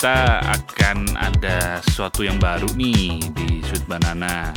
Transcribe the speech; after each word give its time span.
kita 0.00 0.40
akan 0.56 1.12
ada 1.12 1.76
sesuatu 1.84 2.24
yang 2.24 2.40
baru 2.40 2.64
nih 2.72 3.20
di 3.36 3.60
Sweet 3.60 3.84
Banana. 3.84 4.48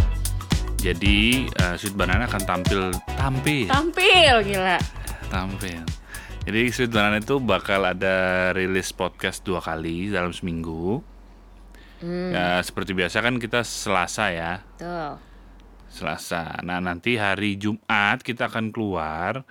Jadi 0.80 1.52
uh, 1.60 1.76
Sweet 1.76 2.00
Banana 2.00 2.32
akan 2.32 2.48
tampil 2.48 2.96
tampil 3.20 3.68
Tampil 3.68 4.36
gila. 4.48 4.80
tampil. 5.28 5.84
Jadi 6.48 6.62
Sweet 6.72 6.96
Banana 6.96 7.20
itu 7.20 7.44
bakal 7.44 7.84
ada 7.84 8.16
rilis 8.56 8.96
podcast 8.96 9.44
dua 9.44 9.60
kali 9.60 10.16
dalam 10.16 10.32
seminggu. 10.32 11.04
Ya 12.32 12.64
seperti 12.64 12.96
biasa 12.96 13.20
kan 13.20 13.36
kita 13.36 13.68
Selasa 13.68 14.32
ya, 14.32 14.64
Tuh. 14.80 15.20
Selasa. 15.92 16.56
Nah 16.64 16.80
nanti 16.80 17.20
hari 17.20 17.60
Jumat 17.60 18.24
kita 18.24 18.48
akan 18.48 18.72
keluar, 18.72 19.44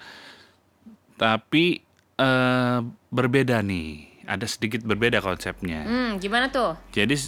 tapi 1.20 1.84
eh, 2.16 2.78
berbeda 3.12 3.60
nih. 3.60 4.11
Ada 4.32 4.48
sedikit 4.48 4.80
berbeda 4.80 5.20
konsepnya. 5.20 5.84
Hmm, 5.84 6.16
gimana 6.16 6.48
tuh? 6.48 6.72
Jadi 6.90 7.20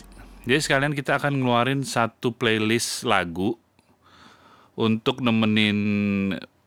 jadi 0.43 0.57
sekalian 0.59 0.93
kita 0.93 1.17
akan 1.17 1.37
ngeluarin 1.37 1.85
satu 1.85 2.33
playlist 2.33 3.05
lagu 3.05 3.61
untuk 4.75 5.21
nemenin 5.21 5.79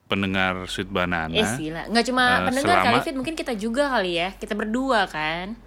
pendengar 0.05 0.65
Sweet 0.65 0.87
Banana. 0.87 1.33
Eh 1.33 1.49
gila. 1.59 1.89
Nggak 1.89 2.05
cuma 2.05 2.23
Eh, 2.23 2.45
pendengar 2.45 2.75
selama- 2.77 2.85
kali 2.87 2.97
Fit, 3.01 3.15
mungkin 3.15 3.35
kita 3.35 3.53
juga 3.53 3.89
kali 3.89 4.11
ya. 4.15 4.29
Kita 4.31 4.53
berdua 4.53 5.03
kan. 5.05 5.57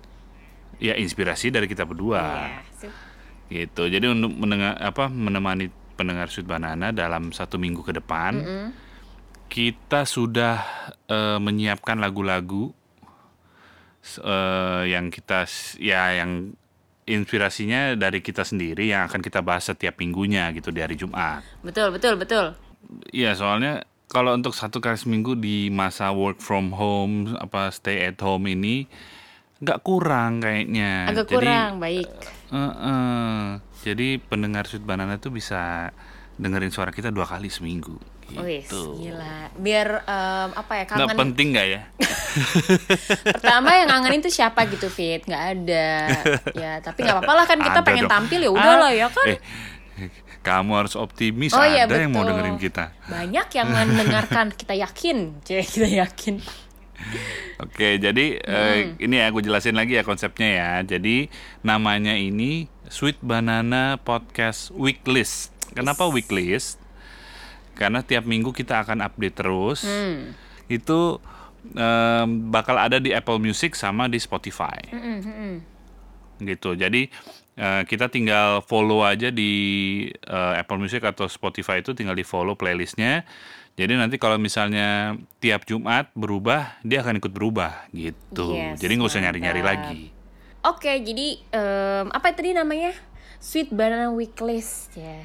Ya 0.79 0.95
inspirasi 0.95 1.51
dari 1.51 1.67
kita 1.67 1.83
berdua. 1.83 2.23
Iya. 2.23 2.61
sip. 2.73 2.93
Gitu. 3.49 3.83
Jadi 3.85 4.07
untuk 4.07 4.33
mendengar 4.33 4.79
apa 4.79 5.07
menemani 5.07 5.69
pendengar 5.93 6.31
Sweet 6.31 6.47
Banana 6.47 6.89
dalam 6.89 7.29
satu 7.31 7.59
minggu 7.59 7.83
ke 7.83 7.93
depan, 7.93 8.41
kita 9.47 10.03
sudah 10.03 10.63
eh, 11.05 11.37
menyiapkan 11.37 11.99
lagu-lagu 11.99 12.71
eh, 14.21 14.83
yang 14.91 15.09
kita 15.13 15.45
ya 15.79 16.17
yang 16.17 16.55
inspirasinya 17.11 17.99
dari 17.99 18.23
kita 18.23 18.47
sendiri 18.47 18.95
yang 18.95 19.11
akan 19.11 19.19
kita 19.19 19.43
bahas 19.43 19.67
setiap 19.67 19.99
minggunya 19.99 20.49
gitu 20.55 20.71
di 20.71 20.81
hari 20.81 20.95
Jumat. 20.95 21.43
Betul, 21.67 21.91
betul, 21.91 22.15
betul. 22.17 22.55
Iya 23.11 23.35
soalnya 23.35 23.85
kalau 24.11 24.35
untuk 24.35 24.55
satu 24.55 24.83
kali 24.83 24.99
seminggu 24.99 25.39
di 25.39 25.71
masa 25.71 26.11
work 26.11 26.43
from 26.43 26.75
home 26.75 27.35
apa 27.39 27.71
stay 27.71 28.11
at 28.11 28.19
home 28.19 28.47
ini 28.51 28.87
nggak 29.61 29.81
kurang 29.85 30.41
kayaknya. 30.41 31.13
Agak 31.13 31.29
Jadi, 31.29 31.37
kurang, 31.37 31.73
baik. 31.79 32.09
eh, 32.51 32.57
eh, 32.57 33.47
jadi 33.85 34.09
pendengar 34.19 34.65
Sweet 34.65 34.85
Banana 34.85 35.21
tuh 35.21 35.37
bisa 35.37 35.93
dengerin 36.41 36.73
suara 36.73 36.89
kita 36.91 37.13
dua 37.13 37.29
kali 37.29 37.53
seminggu. 37.53 38.01
Gitu. 38.33 38.83
gila. 38.97 39.51
Biar 39.55 39.89
em, 40.03 40.49
apa 40.53 40.73
ya, 40.73 40.85
Nggak 40.85 40.99
kangen. 41.05 41.19
penting 41.19 41.47
nggak 41.51 41.67
ya? 41.69 41.81
Pertama 43.35 43.69
yang 43.75 43.89
ngangenin 43.89 44.21
tuh 44.21 44.31
siapa 44.31 44.65
gitu, 44.67 44.87
Fit? 44.87 45.23
Nggak 45.23 45.45
ada. 45.53 45.89
Ya, 46.53 46.73
tapi 46.79 47.03
nggak 47.03 47.17
apa-apa 47.19 47.33
lah 47.35 47.45
kan 47.45 47.59
kita 47.59 47.73
Ada 47.77 47.87
pengen 47.87 48.05
dong. 48.05 48.13
tampil 48.13 48.41
ya 48.41 48.51
udah 48.51 48.73
Ah, 48.73 48.79
lah 48.79 48.93
ya 48.93 49.07
kan. 49.09 49.27
eh, 49.29 49.39
kamu 50.41 50.73
harus 50.75 50.95
optimis. 50.95 51.51
Oh, 51.51 51.61
iya, 51.61 51.85
ada 51.85 51.97
yang 51.97 52.11
mau 52.11 52.23
betul. 52.23 52.33
dengerin 52.33 52.59
kita. 52.59 52.85
Banyak 53.07 53.47
yang 53.51 53.69
mendengarkan, 53.77 54.47
kita 54.51 54.75
yakin. 54.75 55.19
Cek, 55.43 55.67
kita 55.69 55.89
yakin. 55.89 56.35
Oke, 57.59 57.97
jadi 57.97 58.27
eh, 58.37 58.93
ini 58.99 59.15
ya 59.17 59.27
aku 59.27 59.41
jelasin 59.41 59.73
lagi 59.73 59.97
ya 59.97 60.05
konsepnya 60.05 60.49
ya. 60.51 60.71
Jadi 60.87 61.33
namanya 61.61 62.13
ini 62.13 62.69
Sweet 62.87 63.21
Banana 63.21 63.97
Podcast 63.97 64.69
Weeklist. 64.71 65.49
Kenapa 65.71 66.05
weeklist? 66.07 66.77
Karena 67.81 68.05
tiap 68.05 68.29
minggu 68.29 68.53
kita 68.53 68.85
akan 68.85 69.01
update 69.01 69.37
terus. 69.41 69.89
Hmm. 69.89 70.37
Itu 70.69 71.17
em, 71.73 72.53
bakal 72.53 72.77
ada 72.77 73.01
di 73.01 73.17
Apple 73.17 73.41
Music 73.41 73.73
sama 73.73 74.05
di 74.05 74.21
Spotify. 74.21 74.77
Mm-mm, 74.93 75.17
mm-mm. 75.25 75.55
Gitu. 76.45 76.77
Jadi 76.77 77.09
eh, 77.57 77.83
kita 77.89 78.13
tinggal 78.13 78.61
follow 78.69 79.01
aja 79.01 79.33
di 79.33 79.53
eh, 80.13 80.55
Apple 80.61 80.77
Music 80.77 81.01
atau 81.01 81.25
Spotify 81.25 81.81
itu 81.81 81.97
tinggal 81.97 82.13
di 82.13 82.25
follow 82.29 82.53
playlistnya. 82.53 83.25
Jadi 83.81 83.97
nanti 83.97 84.21
kalau 84.21 84.37
misalnya 84.37 85.17
tiap 85.41 85.65
Jumat 85.65 86.13
berubah, 86.13 86.77
dia 86.85 87.01
akan 87.01 87.17
ikut 87.17 87.33
berubah 87.33 87.89
gitu. 87.97 88.53
Yes, 88.53 88.77
Jadi 88.77 88.93
nggak 89.01 89.09
usah 89.09 89.25
nyari-nyari 89.25 89.63
lagi. 89.65 90.03
Oke, 90.61 91.01
jadi 91.01 91.41
em, 91.49 92.13
apa 92.13 92.29
tadi 92.37 92.53
namanya? 92.53 92.93
Sweet 93.41 93.73
Banana 93.73 94.13
Weeklist 94.13 94.93
ya. 95.01 95.25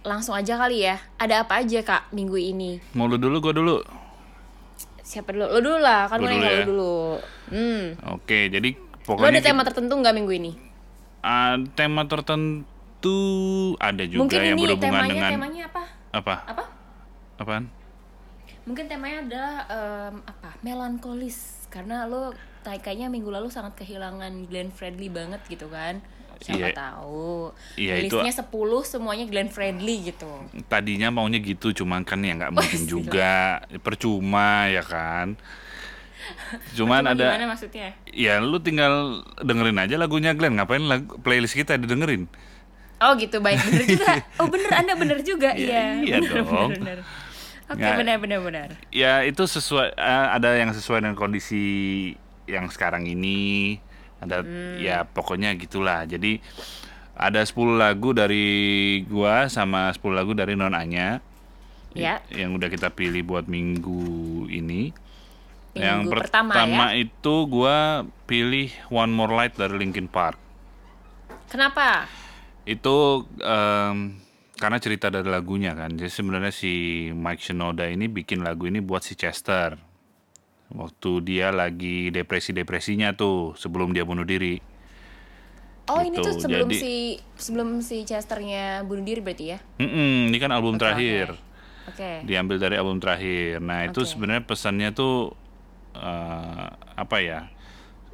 Langsung 0.00 0.32
aja 0.32 0.56
kali 0.56 0.82
ya. 0.82 0.96
Ada 1.16 1.44
apa 1.44 1.60
aja 1.60 1.80
kak 1.80 2.08
minggu 2.10 2.36
ini? 2.36 2.80
Mau 2.92 3.04
lu 3.04 3.16
dulu, 3.16 3.36
gue 3.40 3.52
dulu. 3.52 3.76
Siapa 5.00 5.30
dulu? 5.30 5.46
Lo 5.46 5.58
dulu 5.58 5.78
lah, 5.78 6.06
kan 6.06 6.18
gue 6.18 6.32
ya. 6.32 6.62
lo 6.62 6.64
dulu. 6.64 6.96
Hmm. 7.50 7.82
Oke, 8.14 8.48
jadi 8.48 8.70
Lo 8.72 9.04
pokoknya 9.04 9.36
ada 9.36 9.42
tema 9.42 9.62
tertentu 9.62 9.92
nggak 9.96 10.14
minggu 10.14 10.32
ini? 10.32 10.52
ah, 11.20 11.52
tema 11.76 12.08
tertentu 12.08 13.18
ada 13.76 14.00
juga 14.04 14.24
Mungkin 14.24 14.40
yang 14.40 14.56
ini 14.56 14.62
berhubungan 14.64 14.92
temanya 14.94 15.12
dengan 15.12 15.30
temanya 15.36 15.62
apa? 15.68 15.82
apa? 16.10 16.34
Apa? 16.48 16.64
Apaan? 17.36 17.64
Mungkin 18.64 18.84
temanya 18.86 19.18
adalah 19.24 19.54
em, 19.66 20.14
apa? 20.24 20.50
Melankolis. 20.60 21.68
Karena 21.68 22.04
lo 22.04 22.32
tay- 22.60 22.80
kayaknya 22.80 23.08
minggu 23.08 23.28
lalu 23.28 23.48
sangat 23.48 23.76
kehilangan 23.76 24.48
Glenn 24.48 24.70
Fredly 24.70 25.12
banget 25.12 25.40
gitu 25.44 25.68
kan. 25.68 26.00
Siapa 26.40 26.56
Iya. 26.58 26.72
tahu. 26.72 27.52
Itu- 27.76 28.16
Listnya 28.16 28.34
10 28.34 28.48
semuanya 28.82 29.24
Glenn 29.24 29.48
Fredly 29.48 30.08
gitu. 30.08 30.30
Tadinya 30.66 31.08
maunya 31.08 31.36
gitu, 31.36 31.72
cuman 31.74 32.00
kan 32.00 32.16
ya 32.18 32.32
Oh, 32.32 32.36
nggak 32.38 32.50
mungkin 32.50 32.82
juga, 32.84 33.60
percuma 33.78 34.64
ya 34.66 34.80
kan. 34.80 35.36
Cuman 36.76 37.02
Cuma 37.02 37.12
ada, 37.12 37.26
Gimana 37.28 37.46
maksudnya? 37.48 37.88
ya 38.06 38.38
lu 38.38 38.56
tinggal 38.58 39.20
dengerin 39.36 39.78
aja 39.78 39.96
lagunya 39.96 40.30
Glenn. 40.32 40.54
Ngapain 40.54 40.80
lagu, 40.80 41.18
playlist 41.18 41.52
kita 41.54 41.74
didengerin? 41.74 42.28
Oh 43.00 43.16
gitu 43.16 43.40
baik 43.40 43.56
bener 43.62 43.84
juga. 43.88 44.12
Oh 44.38 44.46
bener 44.46 44.70
Anda 44.70 44.92
bener 44.94 45.18
juga. 45.20 45.52
Ya, 45.52 45.96
Iya. 45.98 46.06
iya 46.06 46.16
bener, 46.20 46.44
dong. 46.44 46.70
Bener, 46.70 46.78
bener. 46.78 46.98
Oke 47.66 47.78
Nggak- 47.78 47.98
benar 48.18 48.40
benar. 48.42 48.68
Ya 48.90 49.22
itu 49.22 49.42
sesuai, 49.42 49.92
eh, 49.92 50.26
ada 50.30 50.54
yang 50.54 50.70
sesuai 50.70 51.00
dengan 51.00 51.16
kondisi 51.16 51.62
yang 52.44 52.66
sekarang 52.68 53.06
ini. 53.06 53.78
Ada 54.20 54.44
Hmm. 54.44 54.76
ya 54.76 55.02
pokoknya 55.02 55.56
gitulah. 55.56 56.04
Jadi 56.04 56.38
ada 57.12 57.40
10 57.40 57.76
lagu 57.76 58.12
dari 58.12 58.46
gua 59.04 59.48
sama 59.48 59.88
10 59.90 60.16
lagu 60.16 60.32
dari 60.32 60.54
Non 60.54 60.72
Anya. 60.72 61.20
Ya. 61.90 62.22
yang 62.30 62.54
udah 62.54 62.70
kita 62.70 62.86
pilih 62.88 63.26
buat 63.26 63.44
minggu 63.44 64.46
ini. 64.46 64.94
yang 65.70 66.02
Minggu 66.06 66.18
pertama, 66.18 66.54
ya. 66.90 66.98
itu 66.98 67.34
gua 67.46 68.02
pilih 68.26 68.70
One 68.90 69.10
More 69.10 69.30
Light 69.30 69.54
dari 69.54 69.78
Linkin 69.78 70.06
Park. 70.06 70.34
Kenapa? 71.46 72.06
Itu 72.62 73.26
em, 73.38 74.18
karena 74.54 74.78
cerita 74.78 75.10
dari 75.10 75.26
lagunya 75.26 75.74
kan. 75.74 75.94
Jadi 75.94 76.10
sebenarnya 76.10 76.50
si 76.50 76.72
Mike 77.10 77.42
Shinoda 77.42 77.86
ini 77.86 78.06
bikin 78.06 78.42
lagu 78.42 78.66
ini 78.66 78.78
buat 78.78 79.02
si 79.02 79.14
Chester. 79.14 79.78
Waktu 80.70 81.10
dia 81.20 81.50
lagi 81.50 82.08
depresi-depresinya 82.08 83.12
tuh 83.12 83.52
sebelum 83.54 83.90
dia 83.90 84.02
bunuh 84.02 84.22
diri. 84.22 84.62
Oh 85.86 85.98
ini 85.98 86.14
Gitu, 86.14 86.22
tuh 86.22 86.34
sebelum 86.38 86.68
jadi- 86.68 86.78
si 86.78 86.94
sebelum 87.34 87.82
si 87.82 88.06
Chesternya 88.06 88.86
bunuh 88.86 89.02
diri 89.02 89.18
berarti 89.18 89.44
ya? 89.50 89.58
Mm-mm, 89.76 90.30
ini 90.30 90.38
kan 90.38 90.54
album 90.54 90.78
Oke, 90.78 90.80
terakhir. 90.80 91.34
Oke. 91.90 92.22
diambil 92.22 92.62
dari 92.62 92.78
album 92.78 93.02
terakhir. 93.02 93.58
Nah 93.58 93.82
itu 93.84 94.00
Oke. 94.00 94.08
sebenarnya 94.08 94.44
pesannya 94.44 94.90
tuh 94.92 95.34
eh, 95.92 96.66
apa 96.94 97.16
ya? 97.18 97.50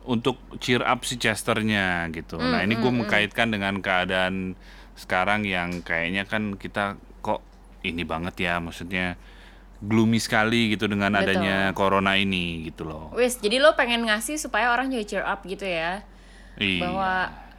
Untuk 0.07 0.39
cheer 0.57 0.81
up 0.81 1.03
si 1.03 1.19
Chesternya 1.19 2.09
gitu. 2.09 2.39
nah 2.39 2.63
Hmm, 2.63 2.65
ini 2.65 2.79
gue 2.79 2.93
mengkaitkan 2.95 3.51
dengan 3.51 3.83
keadaan 3.83 4.57
sekarang 4.95 5.45
yang 5.45 5.83
kayaknya 5.83 6.25
kan 6.25 6.57
kita 6.57 6.95
kok 7.21 7.45
ini 7.83 8.01
banget 8.01 8.39
ya, 8.41 8.57
maksudnya 8.57 9.21
gloomy 9.79 10.17
sekali 10.17 10.73
gitu 10.73 10.89
dengan 10.89 11.13
Betul. 11.13 11.37
adanya 11.37 11.57
corona 11.73 12.17
ini 12.17 12.67
gitu 12.67 12.89
loh. 12.89 13.13
Wis, 13.13 13.37
jadi 13.37 13.61
lo 13.61 13.77
pengen 13.77 14.09
ngasih 14.09 14.37
supaya 14.37 14.73
orang 14.73 14.89
jadi 14.89 15.05
cheer 15.05 15.25
up 15.25 15.45
gitu 15.45 15.65
ya? 15.65 16.01
Iya. 16.57 16.81
Bahwa 16.81 17.13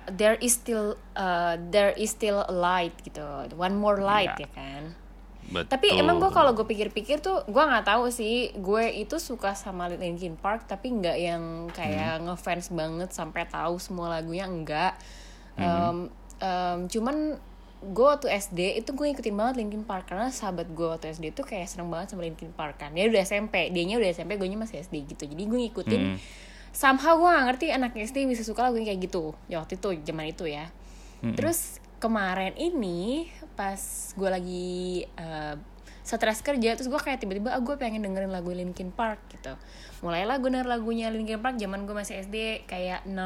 there 0.09 0.39
is 0.39 0.55
still 0.55 0.95
uh, 1.13 1.53
there 1.69 1.93
is 1.93 2.09
still 2.09 2.41
a 2.41 2.53
light 2.53 2.95
gitu, 3.01 3.21
one 3.53 3.75
more 3.75 4.01
light 4.01 4.33
Iya. 4.35 4.45
ya 4.45 4.49
kan? 4.49 4.83
Betul. 5.47 5.79
Tapi 5.79 5.87
emang 5.95 6.19
gue 6.19 6.27
kalau 6.27 6.51
gue 6.51 6.67
pikir-pikir 6.67 7.23
tuh 7.23 7.39
gue 7.47 7.63
nggak 7.63 7.87
tahu 7.87 8.11
sih 8.11 8.51
gue 8.51 8.83
itu 8.99 9.15
suka 9.15 9.55
sama 9.55 9.87
Linkin 9.87 10.35
Park 10.35 10.67
tapi 10.67 10.91
nggak 10.91 11.15
yang 11.15 11.43
kayak 11.71 12.19
Hmm. 12.19 12.35
ngefans 12.35 12.67
banget 12.75 13.15
sampai 13.15 13.47
tahu 13.47 13.79
semua 13.79 14.11
lagunya 14.11 14.43
enggak. 14.43 14.99
Hmm. 15.55 15.63
Em, 15.63 15.97
em, 16.43 16.77
cuman 16.91 17.39
gue 17.77 18.05
waktu 18.05 18.33
SD 18.33 18.81
itu 18.81 18.89
gue 18.97 19.05
ngikutin 19.13 19.35
banget 19.37 19.55
Linkin 19.61 19.85
Park 19.85 20.09
karena 20.09 20.33
sahabat 20.33 20.65
gue 20.73 20.87
waktu 20.89 21.13
SD 21.13 21.37
itu 21.37 21.45
kayak 21.45 21.69
seneng 21.69 21.93
banget 21.93 22.13
sama 22.13 22.25
Linkin 22.25 22.49
Park 22.49 22.81
kan. 22.81 22.89
Dia 22.93 23.05
udah 23.05 23.21
SMP 23.21 23.69
dia 23.69 23.83
udah 23.85 24.09
SMP 24.09 24.41
gue 24.41 24.49
masih 24.57 24.81
SD 24.81 25.05
gitu. 25.05 25.23
Jadi 25.29 25.43
gue 25.45 25.59
ngikutin. 25.69 26.01
Hmm. 26.01 26.19
somehow 26.77 27.17
gue 27.17 27.25
gak 27.25 27.45
ngerti 27.49 27.65
anak 27.73 27.97
SD 27.97 28.29
bisa 28.29 28.45
suka 28.45 28.69
lagu 28.69 28.77
kayak 28.77 29.01
gitu. 29.01 29.33
Ya 29.49 29.61
waktu 29.61 29.77
itu 29.77 29.89
zaman 30.05 30.29
itu 30.29 30.45
ya. 30.49 30.69
Terus 31.21 31.81
kemarin 31.97 32.53
ini 32.57 33.29
pas 33.57 33.81
gue 34.13 34.29
lagi 34.29 35.01
eh, 35.17 35.55
stres 36.07 36.39
kerja 36.39 36.77
terus 36.77 36.87
gue 36.87 37.01
kayak 37.01 37.19
tiba-tiba 37.19 37.51
ah 37.51 37.59
gue 37.59 37.75
pengen 37.75 38.05
dengerin 38.05 38.31
lagu 38.31 38.53
Linkin 38.53 38.93
Park 38.95 39.19
gitu. 39.33 39.57
Mulailah 40.05 40.39
gue 40.39 40.49
denger 40.53 40.69
lagunya 40.69 41.09
Linkin 41.09 41.41
Park 41.41 41.59
zaman 41.59 41.83
gue 41.83 41.95
masih 41.97 42.21
SD 42.23 42.69
kayak 42.69 43.03
6 43.09 43.17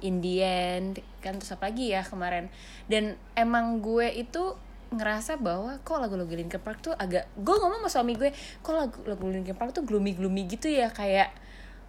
in 0.00 0.18
the 0.18 0.38
end 0.38 0.92
kan 1.18 1.34
terus 1.34 1.50
apa 1.50 1.68
lagi 1.68 1.90
ya 1.90 2.00
kemarin 2.00 2.46
dan 2.86 3.04
emang 3.34 3.78
gue 3.78 4.06
itu 4.10 4.54
ngerasa 4.88 5.36
bahwa 5.36 5.76
kok 5.78 5.98
lagu-lagu 5.98 6.30
Linkin 6.30 6.58
Park 6.58 6.80
tuh 6.80 6.94
agak 6.94 7.28
gue 7.34 7.52
ngomong 7.52 7.82
sama 7.82 7.92
suami 7.92 8.14
gue 8.14 8.30
kok 8.58 8.72
lagu-lagu 8.72 9.24
Linkin 9.26 9.52
Park 9.52 9.72
tuh 9.72 9.82
gloomy 9.82 10.12
gloomy 10.12 10.46
gitu 10.46 10.66
ya 10.66 10.88
kayak 10.88 11.34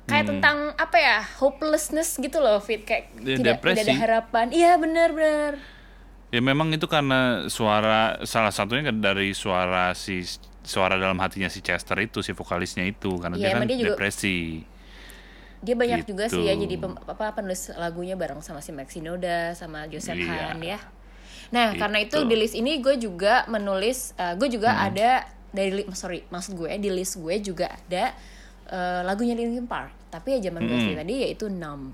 kayak 0.05 0.25
Hmm. 0.25 0.31
tentang 0.35 0.57
apa 0.75 0.97
ya 0.97 1.17
hopelessness 1.39 2.17
gitu 2.17 2.37
loh 2.37 2.57
fit 2.57 2.81
kayak 2.81 3.13
Ya, 3.15 3.37
tidak 3.37 3.37
tidak 3.37 3.55
ada 3.61 3.61
depresi. 3.77 3.91
harapan 3.95 4.45
iya 4.51 4.73
benar 4.75 5.09
benar 5.09 5.53
Ya 6.29 6.39
memang 6.39 6.69
itu 6.69 6.85
karena 6.85 7.45
suara 7.47 8.21
salah 8.21 8.49
satunya 8.49 8.85
kan 8.85 8.99
dari 8.99 9.33
suara 9.33 9.93
si 9.93 10.21
suara 10.61 10.93
dalam 10.93 11.17
hatinya 11.17 11.47
si 11.47 11.57
Chester 11.59 11.97
itu 11.97 12.19
si 12.19 12.31
vokalisnya 12.31 12.85
itu 12.85 13.17
karena 13.17 13.33
Iya, 13.33 13.41
dia 13.43 13.53
kan 13.55 13.65
dia 13.65 13.77
juga- 13.79 13.97
depresi. 13.97 14.61
Dia 15.59 15.73
banyak 15.73 16.03
juga 16.03 16.25
sih 16.25 16.41
ya 16.41 16.53
Gitu. 16.53 16.63
jadi 16.65 16.75
pem- 16.79 16.99
apa 17.01 17.25
penulis 17.31 17.67
lagunya 17.73 18.13
bareng 18.13 18.39
sama 18.39 18.59
si 18.59 18.71
Max 18.71 18.91
Shinoda 18.91 19.51
sama 19.53 19.85
Joseph 19.85 20.15
Iya. 20.15 20.49
Han 20.49 20.59
ya 20.59 20.79
nah 21.49 21.73
karena 21.73 21.97
itu 21.99 22.15
Gitu. 22.15 22.25
di 22.25 22.35
list 22.35 22.55
ini 22.55 22.77
gue 22.77 22.95
juga 22.95 23.43
menulis 23.45 24.13
eh, 24.15 24.33
gue 24.33 24.47
juga 24.47 24.69
Hmm. 24.71 24.87
ada 24.87 25.09
dari 25.49 25.81
sorry 25.91 26.23
maksud 26.25 26.53
gue 26.55 26.69
di 26.77 26.89
list 26.89 27.17
gue 27.17 27.35
juga 27.39 27.67
ada 27.69 28.13
eh, 28.65 29.01
lagunya 29.01 29.33
Linkin 29.33 29.65
Park 29.65 29.89
tapi 30.07 30.37
ya 30.37 30.45
zaman 30.45 30.61
gue 30.61 30.73
Hmm. 30.73 30.85
sih 30.85 30.95
tadi 30.95 31.13
yaitu 31.19 31.45
Numb 31.47 31.93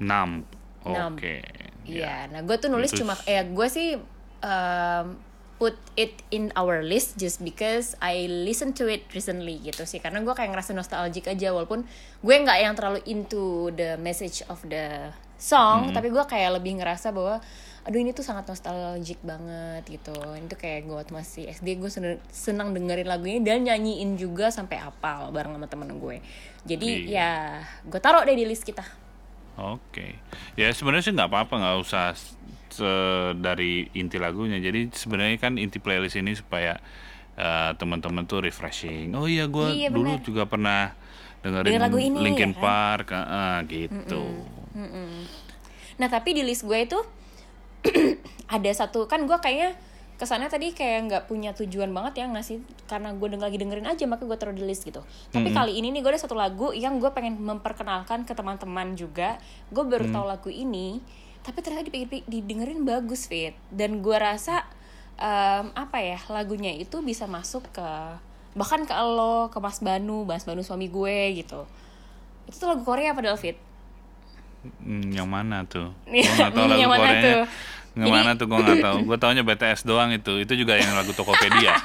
6. 0.00 0.42
Enam. 0.82 1.14
Oke. 1.14 1.38
Iya, 1.82 2.26
nah 2.28 2.40
gue 2.40 2.56
tuh 2.56 2.66
nulis 2.66 2.90
Itu 2.90 3.02
cuma 3.02 3.14
eh 3.22 3.42
gue 3.44 3.68
sih 3.68 3.94
um, 4.40 5.06
put 5.62 5.78
it 5.94 6.26
in 6.28 6.50
our 6.58 6.82
list 6.82 7.14
just 7.14 7.38
because 7.38 7.94
I 8.02 8.26
listen 8.26 8.74
to 8.82 8.90
it 8.90 9.06
recently 9.14 9.62
gitu 9.62 9.86
sih 9.86 10.02
karena 10.02 10.18
gue 10.18 10.34
kayak 10.34 10.50
ngerasa 10.50 10.74
nostalgic 10.74 11.30
aja 11.30 11.54
walaupun 11.54 11.86
gue 12.18 12.34
nggak 12.34 12.58
yang 12.58 12.74
terlalu 12.74 12.98
into 13.06 13.70
the 13.70 13.94
message 13.96 14.42
of 14.50 14.58
the 14.66 15.14
song 15.38 15.86
Hmm. 15.86 15.94
tapi 15.94 16.10
gue 16.10 16.24
kayak 16.24 16.58
lebih 16.58 16.82
ngerasa 16.82 17.14
bahwa 17.14 17.38
aduh 17.82 17.98
ini 17.98 18.10
tuh 18.10 18.22
sangat 18.22 18.46
nostalgic 18.46 19.22
banget 19.22 19.82
gitu 19.88 20.14
ini 20.34 20.46
tuh 20.46 20.54
kayak 20.54 20.82
gue 20.82 20.94
waktu 20.94 21.10
masih 21.12 21.46
SD 21.46 21.78
gue 21.78 21.90
seneng, 21.90 22.18
senang 22.30 22.70
dengerin 22.70 23.06
lagunya 23.06 23.38
dan 23.38 23.62
nyanyiin 23.62 24.14
juga 24.14 24.50
sampai 24.50 24.78
apal 24.78 25.30
bareng 25.30 25.54
sama 25.54 25.66
temen 25.66 25.94
gue 25.94 26.18
jadi 26.62 26.90
Iya. 27.06 27.06
ya 27.06 27.32
gue 27.82 27.98
taruh 27.98 28.22
deh 28.22 28.34
di 28.34 28.46
list 28.46 28.62
kita 28.62 28.82
Oke. 29.52 30.16
Ya 30.56 30.72
sebenarnya 30.72 31.04
sih 31.04 31.12
nggak 31.12 31.28
apa-apa 31.28 31.54
nggak 31.60 31.76
usah 31.84 32.16
se- 32.72 33.36
dari 33.36 33.86
inti 33.92 34.16
lagunya. 34.16 34.56
Jadi 34.56 34.88
sebenarnya 34.90 35.36
kan 35.36 35.54
inti 35.54 35.76
playlist 35.76 36.16
ini 36.16 36.32
supaya 36.32 36.80
eh, 37.32 37.70
teman-teman 37.76 38.24
tuh 38.24 38.40
refreshing. 38.40 39.12
Oh 39.12 39.24
iya 39.24 39.46
gue 39.46 39.68
Iya, 39.70 39.88
dulu 39.88 40.16
benar. 40.16 40.24
juga 40.24 40.42
pernah 40.44 40.80
dengerin 41.40 41.74
Denger 41.74 41.82
lagu 41.82 41.98
ini, 41.98 42.18
Linkin 42.18 42.52
ya 42.52 42.56
kan? 42.56 42.62
Park 42.62 43.06
ah, 43.12 43.58
gitu. 43.66 44.22
Nah 45.96 46.08
tapi 46.08 46.32
di 46.32 46.42
list 46.42 46.64
gue 46.64 46.78
itu 46.78 46.98
ada 48.54 48.70
satu 48.70 49.04
kan 49.06 49.26
gue 49.26 49.38
kayaknya 49.38 49.74
kesannya 50.12 50.46
tadi 50.46 50.70
kayak 50.70 50.98
nggak 51.10 51.22
punya 51.26 51.50
tujuan 51.50 51.90
banget 51.90 52.22
ya 52.22 52.26
ngasih 52.30 52.62
karena 52.86 53.10
gue 53.10 53.26
denger, 53.26 53.42
lagi 53.42 53.58
dengerin 53.58 53.88
aja 53.88 54.04
maka 54.06 54.22
gue 54.22 54.36
taruh 54.38 54.54
di 54.54 54.62
list 54.62 54.86
gitu. 54.86 55.02
Tapi 55.34 55.50
kali 55.50 55.74
ini 55.74 55.90
nih 55.90 55.98
gue 55.98 56.14
ada 56.14 56.20
satu 56.20 56.38
lagu 56.38 56.70
yang 56.70 57.02
gue 57.02 57.10
pengen 57.10 57.42
memperkenalkan 57.42 58.22
ke 58.22 58.30
teman-teman 58.30 58.94
juga. 58.94 59.42
Gue 59.68 59.82
baru 59.82 60.06
tahu 60.06 60.22
lagu 60.22 60.46
ini, 60.46 61.02
tapi 61.42 61.58
ternyata 61.60 61.90
dipikir 61.90 62.22
didengerin 62.30 62.86
bagus 62.86 63.26
fit 63.26 63.54
dan 63.74 63.98
gue 63.98 64.14
rasa 64.14 64.62
em, 65.18 65.74
apa 65.74 65.98
ya 65.98 66.18
lagunya 66.30 66.70
itu 66.74 67.02
bisa 67.02 67.26
masuk 67.26 67.66
ke 67.74 67.88
bahkan 68.52 68.84
ke 68.84 68.92
lo 68.92 69.48
ke 69.48 69.58
Mas 69.58 69.80
Banu, 69.80 70.28
Mas 70.28 70.44
Banu 70.44 70.60
suami 70.60 70.88
gue 70.92 71.40
gitu. 71.40 71.64
Itu 72.44 72.56
tuh 72.60 72.68
lagu 72.68 72.84
Korea 72.84 73.16
padahal 73.16 73.40
fit. 73.40 73.56
Hmm, 74.62 75.10
yang 75.10 75.26
mana 75.26 75.66
tuh? 75.66 75.90
Gue 76.06 76.22
nggak 76.22 76.54
tahu 76.54 76.66
lagu 76.70 76.78
yang 76.78 76.92
mana 76.92 77.02
Koreanya. 77.02 77.24
tuh? 77.26 77.42
Yang 77.98 78.12
mana 78.14 78.30
tuh 78.38 78.46
gue 78.46 78.58
nggak 78.62 78.78
tahu. 78.84 78.98
Gue 79.10 79.16
taunya 79.18 79.42
BTS 79.42 79.80
doang 79.82 80.10
itu. 80.14 80.38
Itu 80.38 80.52
juga 80.54 80.78
yang 80.78 80.94
lagu 80.94 81.10
Tokopedia. 81.10 81.74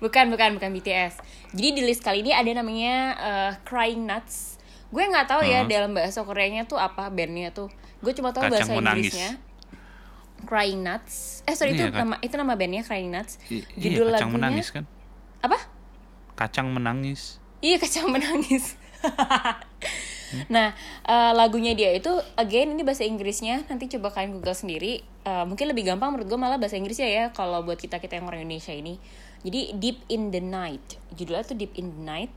Bukan, 0.00 0.32
bukan, 0.32 0.56
bukan 0.56 0.72
BTS. 0.72 1.20
Jadi 1.52 1.68
di 1.76 1.82
list 1.84 2.00
kali 2.00 2.24
ini 2.24 2.32
ada 2.32 2.48
namanya 2.56 2.94
eh, 3.20 3.52
Crying 3.68 4.08
Nuts. 4.08 4.56
Gue 4.88 5.04
nggak 5.04 5.28
tahu 5.28 5.44
ya 5.44 5.68
dalam 5.68 5.92
bahasa 5.92 6.24
Koreanya 6.24 6.64
tuh 6.64 6.80
apa 6.80 7.12
bandnya 7.12 7.52
tuh. 7.52 7.68
Gue 8.00 8.12
cuma 8.12 8.30
tahu 8.30 8.44
Kacang 8.44 8.52
bahasa 8.66 8.72
menangis. 8.72 9.12
Inggrisnya. 9.12 9.30
Crying 10.40 10.80
Nuts. 10.80 11.44
Eh 11.44 11.52
sorry 11.52 11.72
Iya, 11.72 11.76
itu 11.76 11.84
Kak. 11.86 12.00
nama 12.00 12.14
itu 12.18 12.34
nama 12.34 12.52
bandnya 12.54 12.80
Crying 12.80 13.08
Nuts. 13.08 13.36
I- 13.46 13.60
Judul 13.76 14.08
iya, 14.08 14.16
kacang 14.16 14.30
lagunya 14.30 14.36
menangis 14.40 14.66
kan? 14.70 14.84
apa? 15.40 15.58
Kacang 16.34 16.68
menangis. 16.70 17.20
Iya 17.60 17.76
kacang 17.76 18.08
menangis. 18.08 18.76
nah 20.46 20.70
eh, 21.02 21.32
lagunya 21.34 21.74
dia 21.74 21.90
itu 21.90 22.08
again 22.36 22.72
ini 22.72 22.80
bahasa 22.80 23.02
Inggrisnya 23.02 23.66
nanti 23.66 23.90
coba 23.90 24.10
kalian 24.10 24.36
google 24.36 24.54
sendiri 24.54 25.02
Eh, 25.20 25.44
mungkin 25.44 25.68
lebih 25.68 25.84
gampang 25.84 26.16
menurut 26.16 26.32
gue 26.32 26.40
malah 26.40 26.56
bahasa 26.56 26.80
Inggrisnya 26.80 27.04
ya 27.04 27.24
kalau 27.28 27.60
buat 27.60 27.76
kita 27.76 28.00
kita 28.00 28.16
yang 28.16 28.24
orang 28.24 28.40
Indonesia 28.40 28.72
ini 28.72 28.96
jadi 29.42 29.76
Deep 29.76 30.00
in 30.08 30.32
the 30.32 30.40
Night 30.40 30.80
judulnya 31.12 31.44
tuh 31.44 31.60
Deep 31.60 31.76
in 31.76 31.92
the 31.92 32.00
Night 32.00 32.32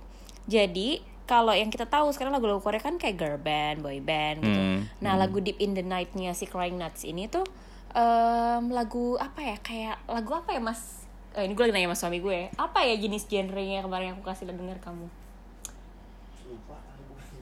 jadi 0.45 0.99
kalau 1.23 1.51
yang 1.51 1.67
kita 1.67 1.85
tahu 1.85 2.11
sekarang 2.11 2.31
lagu-lagu 2.31 2.59
Korea 2.59 2.77
kan 2.77 2.95
kayak 2.95 3.15
girl 3.15 3.37
band, 3.37 3.79
boy 3.79 3.97
band 3.97 4.41
gitu. 4.41 4.59
Hmm, 4.59 4.79
Nah 4.99 5.15
lagu 5.15 5.39
Deep 5.39 5.57
in 5.57 5.71
the 5.71 5.81
Night-nya 5.81 6.31
si 6.31 6.43
Crying 6.43 6.75
Nuts 6.75 7.03
ini 7.03 7.25
tuh 7.25 7.47
em, 7.91 8.67
lagu 8.69 9.15
apa 9.15 9.39
ya 9.39 9.55
kayak 9.57 10.03
lagu 10.05 10.33
apa 10.33 10.51
ya 10.51 10.59
mas? 10.59 11.07
Eh, 11.31 11.43
ini 11.43 11.53
gue 11.53 11.63
lagi 11.63 11.73
nanya 11.73 11.89
sama 11.89 11.97
suami 11.97 12.19
gue. 12.19 12.51
Apa 12.53 12.83
ya 12.83 12.93
jenis 12.93 13.25
genrenya 13.25 13.81
kemarin 13.81 14.11
yang 14.11 14.17
aku 14.17 14.25
kasih 14.25 14.45
denger 14.45 14.77
kamu? 14.79 15.07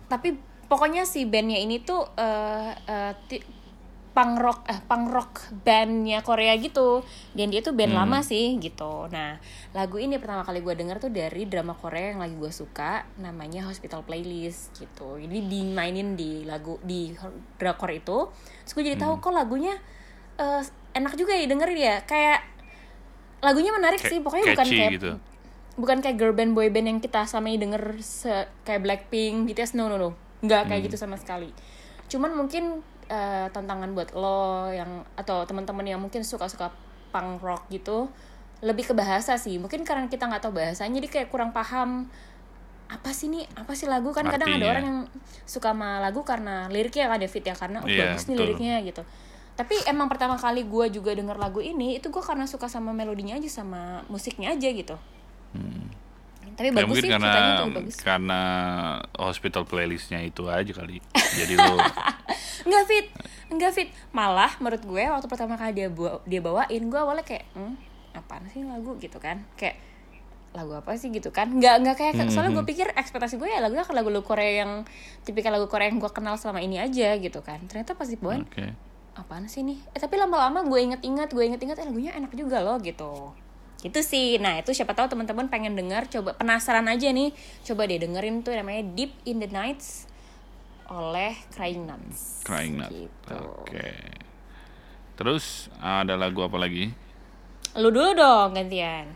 tapi 0.08 0.36
pokoknya 0.68 1.04
si 1.04 1.24
bandnya 1.24 1.56
ini 1.56 1.80
tuh 1.80 2.04
eh 2.16 2.72
eh, 2.84 3.14
ti- 3.28 3.44
punk 4.12 4.44
rock 4.44 4.68
eh 4.68 4.76
punk 4.84 5.08
rock 5.08 5.32
bandnya 5.64 6.20
Korea 6.20 6.52
gitu. 6.60 7.00
Dan 7.32 7.48
dia 7.48 7.64
tuh 7.64 7.72
band 7.72 7.96
lama 7.96 8.20
sih 8.20 8.60
gitu. 8.60 9.08
Nah 9.08 9.40
lagu 9.72 9.96
ini 9.96 10.20
pertama 10.20 10.44
kali 10.44 10.60
gue 10.60 10.76
denger 10.76 11.00
tuh 11.00 11.08
dari 11.08 11.48
drama 11.48 11.72
Korea 11.72 12.12
yang 12.12 12.20
lagi 12.20 12.36
gue 12.36 12.52
suka 12.52 13.08
namanya 13.18 13.64
Hospital 13.66 14.04
Playlist 14.04 14.76
gitu. 14.76 15.16
Ini 15.16 15.48
dimainin 15.48 16.20
di 16.20 16.44
lagu 16.44 16.76
di 16.84 17.16
drakor 17.56 17.88
itu. 17.90 18.28
Terus 18.68 18.74
gue 18.76 18.84
jadi 18.84 18.98
tahu 19.00 19.20
kok 19.20 19.32
lagunya 19.32 19.80
eh, 20.36 20.62
enak 20.92 21.16
juga 21.16 21.32
ya 21.32 21.48
dengerin 21.48 21.80
ya. 21.80 21.96
Kayak 22.04 22.44
lagunya 23.40 23.72
menarik 23.72 24.04
Kayak 24.04 24.12
sih. 24.12 24.20
Pokoknya 24.20 24.46
bukan 24.54 24.68
kayak 24.68 24.92
gitu. 24.96 25.12
bukan 25.80 25.98
kayak 26.04 26.20
girl 26.20 26.36
band 26.36 26.52
boy 26.52 26.68
band 26.68 26.88
yang 26.88 27.00
kita 27.00 27.24
selama 27.24 27.48
ini 27.48 27.64
denger 27.64 27.84
se- 28.04 28.52
kayak 28.68 28.84
Blackpink, 28.84 29.48
BTS 29.48 29.74
no 29.74 29.88
no 29.88 29.96
no. 29.96 30.10
Nggak 30.44 30.68
kayak 30.68 30.82
gitu 30.92 31.00
sama 31.00 31.16
sekali. 31.16 31.48
Cuman 32.12 32.36
mungkin 32.36 32.84
eh, 33.12 33.48
tantangan 33.52 33.92
buat 33.92 34.16
lo 34.16 34.72
yang 34.72 35.04
atau 35.20 35.44
teman-teman 35.44 35.84
yang 35.84 36.00
mungkin 36.00 36.24
suka-suka 36.24 36.72
punk 37.12 37.44
rock 37.44 37.68
gitu 37.68 38.08
lebih 38.64 38.88
ke 38.88 38.94
bahasa 38.96 39.36
sih. 39.36 39.60
Mungkin 39.60 39.84
karena 39.84 40.08
kita 40.08 40.32
nggak 40.32 40.48
tahu 40.48 40.56
bahasanya 40.56 40.96
jadi 41.04 41.08
kayak 41.12 41.28
kurang 41.28 41.52
paham 41.52 42.08
apa 42.92 43.12
sih 43.12 43.28
nih 43.28 43.44
apa 43.60 43.76
sih 43.76 43.88
lagu? 43.92 44.16
Kan 44.16 44.32
kadang 44.32 44.48
ada 44.48 44.56
Artinya. 44.56 44.72
orang 44.72 44.84
yang 44.88 45.00
suka 45.44 45.76
sama 45.76 46.00
lagu 46.00 46.24
karena 46.24 46.72
liriknya 46.72 47.12
kan 47.12 47.20
David 47.20 47.44
ya 47.44 47.56
karena 47.58 47.78
oh 47.84 47.88
Iya, 47.90 48.16
bagus 48.16 48.24
nih 48.28 48.36
betul. 48.40 48.46
liriknya 48.48 48.76
gitu. 48.88 49.04
Tapi 49.52 49.76
emang 49.86 50.08
pertama 50.08 50.40
kali 50.40 50.64
gue 50.64 50.86
juga 50.96 51.12
denger 51.12 51.36
lagu 51.36 51.60
ini 51.60 52.00
itu 52.00 52.08
gue 52.08 52.24
karena 52.24 52.48
suka 52.48 52.72
sama 52.72 52.96
melodinya 52.96 53.36
aja 53.36 53.50
sama 53.52 54.02
musiknya 54.08 54.56
aja 54.56 54.70
gitu 54.72 54.96
tapi 56.56 56.70
Ya 56.70 56.74
bagus 56.84 56.88
mungkin 56.90 57.04
sih 57.04 57.12
karena 57.12 57.34
bagus 57.70 57.96
karena 58.02 58.42
hospital 59.16 59.64
playlistnya 59.66 60.20
itu 60.24 60.48
aja 60.48 60.72
kali. 60.72 61.00
Jadi 61.40 61.54
lo 61.56 61.80
Enggak 62.62 62.84
fit, 62.86 63.08
enggak 63.50 63.72
fit. 63.74 63.90
Malah 64.14 64.54
menurut 64.62 64.84
gue 64.86 65.04
waktu 65.10 65.28
pertama 65.28 65.58
kali 65.58 65.74
dia 65.74 65.88
bawa, 65.90 66.22
dia 66.30 66.42
bawain, 66.44 66.82
gue 66.88 67.00
awalnya 67.00 67.26
kayak, 67.26 67.50
hmm, 67.58 67.74
apaan 68.14 68.46
sih 68.54 68.62
lagu 68.62 68.96
gitu 69.02 69.18
kan? 69.18 69.42
Kayak 69.58 69.82
lagu 70.52 70.76
apa 70.76 70.94
sih 71.00 71.10
gitu 71.10 71.32
kan? 71.32 71.48
Enggak 71.48 71.80
enggak 71.80 71.96
kayak 71.98 72.14
soalnya 72.30 72.52
gue 72.54 72.66
pikir 72.68 72.92
ekspektasi 72.94 73.40
gue 73.40 73.48
ya 73.48 73.64
lagunya 73.64 73.88
akan 73.88 73.96
lagu-lagu 73.96 74.28
Korea 74.28 74.68
yang 74.68 74.84
tipikal 75.24 75.56
lagu 75.56 75.72
Korea 75.72 75.88
yang 75.88 75.98
gue 75.98 76.12
kenal 76.12 76.36
selama 76.36 76.60
ini 76.60 76.78
aja 76.78 77.16
gitu 77.18 77.40
kan. 77.42 77.64
Ternyata 77.66 77.96
pas 77.96 78.06
dibawain, 78.06 78.44
oke. 78.44 78.66
apaan 79.16 79.48
sih 79.48 79.64
nih? 79.64 79.80
Eh 79.96 80.00
tapi 80.00 80.20
lama-lama 80.20 80.68
gue 80.68 80.80
inget-inget, 80.92 81.32
gue 81.32 81.44
inget-inget 81.48 81.80
eh 81.80 81.88
lagunya 81.88 82.12
enak 82.14 82.36
juga 82.36 82.60
loh 82.62 82.78
gitu. 82.84 83.32
Gitu 83.82 84.00
sih. 84.06 84.38
Nah, 84.38 84.62
itu 84.62 84.72
siapa 84.78 84.94
tahu 84.94 85.10
teman-teman 85.10 85.50
pengen 85.50 85.74
dengar, 85.74 86.06
coba 86.06 86.38
penasaran 86.38 86.86
aja 86.86 87.10
nih. 87.10 87.34
Coba 87.66 87.90
deh 87.90 87.98
dengerin 87.98 88.46
tuh 88.46 88.54
namanya 88.54 88.86
Deep 88.94 89.18
in 89.26 89.42
the 89.42 89.50
Nights 89.50 90.06
oleh 90.92 91.34
Crying 91.58 91.90
Nuts. 91.90 92.46
Crying 92.46 92.78
Nut. 92.78 92.92
Gitu. 92.94 93.38
Oke. 93.66 93.90
Terus 95.18 95.70
ada 95.82 96.14
lagu 96.14 96.46
apa 96.46 96.58
lagi? 96.62 96.94
Lu 97.80 97.90
dulu 97.90 98.14
dong 98.14 98.54
gantian. 98.54 99.10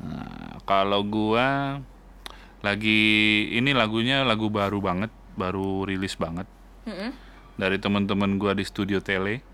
Nah, 0.00 0.56
kalau 0.64 1.04
gua 1.04 1.80
lagi 2.64 3.00
ini 3.52 3.72
lagunya 3.72 4.24
lagu 4.24 4.48
baru 4.48 4.80
banget, 4.80 5.12
baru 5.36 5.88
rilis 5.88 6.16
banget 6.16 6.44
Mm-mm. 6.84 7.12
dari 7.56 7.76
teman-teman 7.76 8.36
gua 8.36 8.52
di 8.56 8.64
studio 8.64 9.00
tele. 9.00 9.44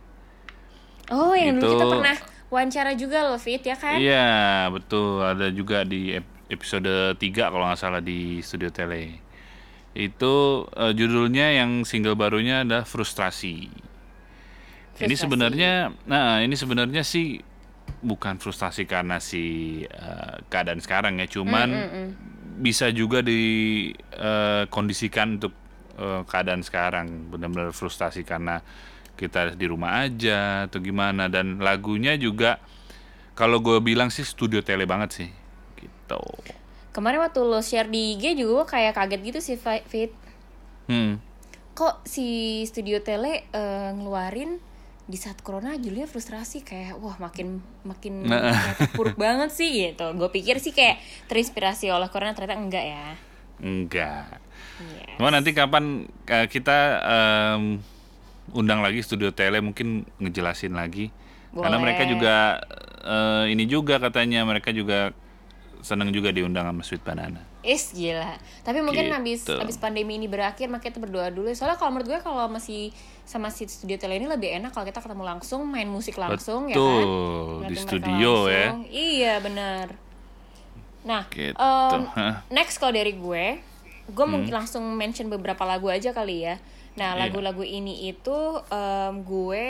Oh, 1.11 1.35
yang 1.35 1.57
dulu 1.57 1.67
Itu- 1.67 1.73
kita 1.79 1.87
pernah 1.87 2.17
wawancara 2.51 2.95
juga 2.95 3.27
loh, 3.27 3.39
Fit, 3.41 3.63
ya 3.63 3.75
kan? 3.75 3.99
Iya, 3.99 4.69
betul. 4.71 5.23
Ada 5.23 5.51
juga 5.51 5.83
di 5.83 6.15
ep- 6.15 6.37
episode 6.51 7.17
3 7.19 7.51
kalau 7.51 7.67
nggak 7.67 7.79
salah 7.81 8.01
di 8.03 8.43
studio 8.43 8.71
tele. 8.71 9.19
Itu 9.97 10.67
uh, 10.77 10.93
judulnya 10.93 11.51
yang 11.57 11.85
single 11.89 12.15
barunya 12.15 12.61
adalah 12.63 12.85
Frustrasi. 12.85 13.57
Ini 13.67 13.73
Frustrasi. 14.97 15.17
sebenarnya, 15.17 15.93
nah 16.09 16.41
ini 16.45 16.57
sebenarnya 16.57 17.03
sih 17.05 17.41
bukan 18.01 18.39
frustasi 18.41 18.87
karena 18.89 19.21
si 19.21 19.85
uh, 19.89 20.37
keadaan 20.53 20.81
sekarang 20.81 21.19
ya, 21.21 21.27
cuman 21.29 21.69
bisa 22.57 22.89
juga 22.93 23.21
dikondisikan 23.21 25.37
untuk 25.41 25.53
uh, 26.01 26.25
keadaan 26.25 26.63
sekarang, 26.65 27.29
benar-benar 27.29 27.73
frustasi 27.77 28.25
karena 28.25 28.61
kita 29.17 29.57
di 29.57 29.67
rumah 29.67 30.05
aja 30.05 30.69
atau 30.69 30.79
gimana 30.79 31.27
dan 31.27 31.59
lagunya 31.59 32.15
juga 32.15 32.61
kalau 33.33 33.59
gue 33.59 33.81
bilang 33.81 34.09
sih 34.09 34.25
studio 34.25 34.61
tele 34.61 34.85
banget 34.85 35.11
sih, 35.13 35.29
gitu. 35.77 36.21
Kemarin 36.93 37.21
waktu 37.21 37.41
lo 37.41 37.61
share 37.61 37.89
di 37.89 38.17
IG 38.17 38.37
juga 38.37 38.65
gue 38.65 38.67
kayak 38.71 38.93
kaget 38.97 39.21
gitu 39.25 39.39
sih 39.43 39.57
Fi- 39.57 39.85
Fit. 39.85 40.13
Hmm. 40.89 41.21
Kok 41.73 42.05
si 42.05 42.25
studio 42.65 43.05
tele 43.05 43.45
eh, 43.47 43.91
ngeluarin 43.93 44.57
di 45.07 45.15
saat 45.15 45.39
corona 45.39 45.77
judulnya 45.77 46.09
frustrasi 46.09 46.65
kayak 46.65 46.99
wah 46.99 47.15
makin 47.21 47.61
makin 47.85 48.25
Nah. 48.33 48.57
buruk 48.97 49.15
banget 49.15 49.53
sih 49.53 49.69
gitu. 49.69 50.17
Gue 50.17 50.33
pikir 50.33 50.57
sih 50.57 50.73
kayak 50.73 50.97
terinspirasi 51.29 51.93
oleh 51.93 52.09
corona 52.09 52.33
ternyata 52.33 52.57
enggak 52.57 52.85
ya. 52.89 53.07
Enggak. 53.61 54.41
Iya. 54.81 55.21
Cuma 55.21 55.29
nanti 55.29 55.53
kapan 55.53 56.09
uh, 56.09 56.47
kita 56.49 56.79
um, 57.05 57.81
undang 58.53 58.83
lagi 58.83 59.03
studio 59.03 59.31
tele 59.31 59.59
mungkin 59.59 60.07
ngejelasin 60.19 60.75
lagi. 60.75 61.11
Karena 61.51 61.81
Boleh. 61.81 61.83
mereka 61.89 62.03
juga 62.05 62.35
uh, 63.03 63.45
ini 63.49 63.65
juga 63.65 63.97
katanya 63.97 64.45
mereka 64.45 64.71
juga 64.71 65.17
seneng 65.81 66.11
juga 66.11 66.35
diundang 66.35 66.67
sama 66.67 66.83
Sweet 66.83 67.03
Banana. 67.07 67.39
Is 67.63 67.95
gila. 67.95 68.39
Tapi 68.63 68.83
mungkin 68.83 69.07
Gitu. 69.07 69.15
habis 69.15 69.41
habis 69.47 69.79
pandemi 69.79 70.19
ini 70.19 70.27
berakhir 70.27 70.67
makanya 70.67 70.91
kita 70.91 70.99
berdoa 70.99 71.31
dulu. 71.31 71.47
Soalnya 71.55 71.79
kalau 71.79 71.95
menurut 71.95 72.11
gue 72.11 72.21
kalau 72.23 72.47
masih 72.51 72.91
sama 73.23 73.51
si 73.51 73.67
studio 73.67 73.95
tele 73.97 74.19
ini 74.19 74.27
lebih 74.27 74.51
enak 74.59 74.71
kalau 74.71 74.87
kita 74.87 74.99
ketemu 74.99 75.23
langsung, 75.27 75.63
main 75.67 75.87
musik 75.87 76.19
langsung 76.19 76.67
ya 76.71 76.75
kan. 76.75 76.83
Betul, 76.83 77.67
di 77.67 77.77
studio 77.79 78.33
ya. 78.47 78.67
Iya, 78.87 79.35
benar. 79.43 79.87
Nah, 81.07 81.23
Gitu. 81.31 81.55
Hah. 81.55 82.43
next 82.57 82.83
kalau 82.83 82.95
dari 82.95 83.15
gue, 83.15 83.63
gue 84.07 84.27
mungkin 84.27 84.51
langsung 84.51 84.83
mention 84.95 85.31
beberapa 85.31 85.63
lagu 85.63 85.87
aja 85.87 86.11
kali 86.11 86.47
ya. 86.47 86.59
Nah, 86.97 87.13
Iya. 87.13 87.29
lagu-lagu 87.29 87.61
ini 87.61 88.09
itu 88.09 88.39
em, 88.67 89.21
gue 89.21 89.69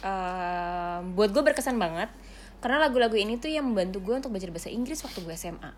em, 0.00 1.00
buat 1.12 1.28
gue 1.28 1.42
berkesan 1.42 1.76
banget 1.76 2.12
karena 2.60 2.78
lagu-lagu 2.78 3.16
ini 3.16 3.36
tuh 3.36 3.48
yang 3.48 3.66
membantu 3.66 3.98
gue 4.00 4.14
untuk 4.16 4.30
belajar 4.30 4.48
bahasa 4.48 4.68
Inggris 4.68 5.00
waktu 5.00 5.18
gue 5.18 5.34
SMA 5.34 5.72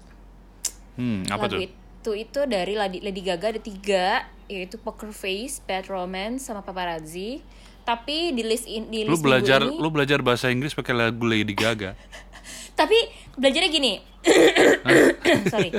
Hmm, 0.95 1.27
apa 1.27 1.47
lagu 1.47 1.57
tuh? 1.57 1.61
itu 1.63 2.11
itu 2.21 2.41
dari 2.45 2.75
Lady, 2.75 2.99
Lady 3.01 3.19
Gaga 3.19 3.51
ada 3.51 3.59
tiga 3.59 4.07
yaitu 4.47 4.77
Poker 4.77 5.09
Face, 5.11 5.59
Bad 5.59 5.89
Romance, 5.89 6.45
sama 6.45 6.61
Paparazzi. 6.61 7.41
Tapi 7.83 8.31
di 8.31 8.45
list 8.45 8.65
in, 8.65 8.87
di 8.89 9.03
Lu 9.03 9.13
list 9.13 9.21
minggu 9.21 9.25
belajar 9.25 9.61
ini, 9.61 9.77
lu 9.77 9.89
belajar 9.89 10.21
bahasa 10.21 10.49
Inggris 10.49 10.71
pakai 10.71 10.93
lagu 10.93 11.25
Lady 11.25 11.53
Gaga. 11.53 11.97
tapi 12.79 12.95
belajarnya 13.35 13.71
gini. 13.71 13.93
Sorry. 15.53 15.73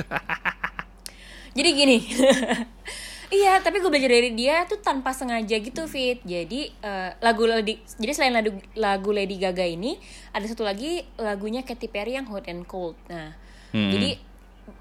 Jadi 1.54 1.70
gini. 1.72 1.96
Iya, 3.26 3.58
tapi 3.58 3.82
gue 3.82 3.90
belajar 3.90 4.06
dari 4.06 4.30
dia 4.32 4.62
tuh 4.64 4.78
tanpa 4.78 5.10
sengaja 5.10 5.58
gitu, 5.58 5.90
Fit. 5.90 6.22
Jadi 6.22 6.70
eh, 6.70 7.10
lagu 7.18 7.42
Lady, 7.42 7.74
jadi 7.98 8.12
selain 8.14 8.34
lagu, 8.34 8.54
lagu 8.74 9.10
Lady 9.10 9.34
Gaga 9.34 9.66
ini, 9.66 9.98
ada 10.30 10.46
satu 10.46 10.62
lagi 10.62 11.02
lagunya 11.16 11.66
Katy 11.66 11.90
Perry 11.90 12.14
yang 12.14 12.30
Hot 12.30 12.46
and 12.46 12.62
Cold. 12.64 12.94
Nah, 13.10 13.34
Hmm. 13.66 13.90
jadi 13.90 14.14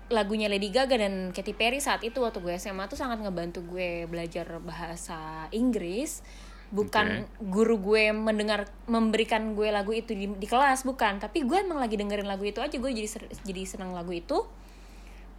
lagunya 0.07 0.45
Lady 0.45 0.69
Gaga 0.69 0.95
dan 0.95 1.33
Katy 1.33 1.57
Perry 1.57 1.81
saat 1.81 2.05
itu 2.05 2.21
waktu 2.21 2.37
gue 2.37 2.53
SMA 2.53 2.85
tuh 2.85 2.95
sangat 2.95 3.17
ngebantu 3.17 3.65
gue 3.65 4.05
belajar 4.05 4.45
bahasa 4.61 5.49
Inggris. 5.49 6.21
Bukan 6.69 7.25
guru 7.41 7.81
gue 7.81 8.09
mendengar 8.09 8.69
memberikan 8.85 9.53
gue 9.53 9.69
lagu 9.69 9.89
itu 9.89 10.13
di, 10.13 10.29
di 10.29 10.45
kelas, 10.45 10.85
bukan. 10.85 11.17
Tapi 11.17 11.43
gue 11.43 11.57
emang 11.57 11.81
lagi 11.81 11.97
dengerin 11.97 12.25
lagu 12.25 12.45
itu 12.45 12.61
aja, 12.61 12.73
gue 12.73 12.91
jadi 12.91 13.09
ser- 13.09 13.31
jadi 13.41 13.61
senang 13.65 13.93
lagu 13.93 14.13
itu. 14.13 14.45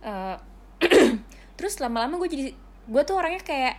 Eh, 0.02 0.36
terus 1.56 1.78
lama-lama 1.78 2.18
gue 2.18 2.28
jadi 2.28 2.44
gue 2.86 3.02
tuh 3.02 3.18
orangnya 3.18 3.42
kayak 3.42 3.74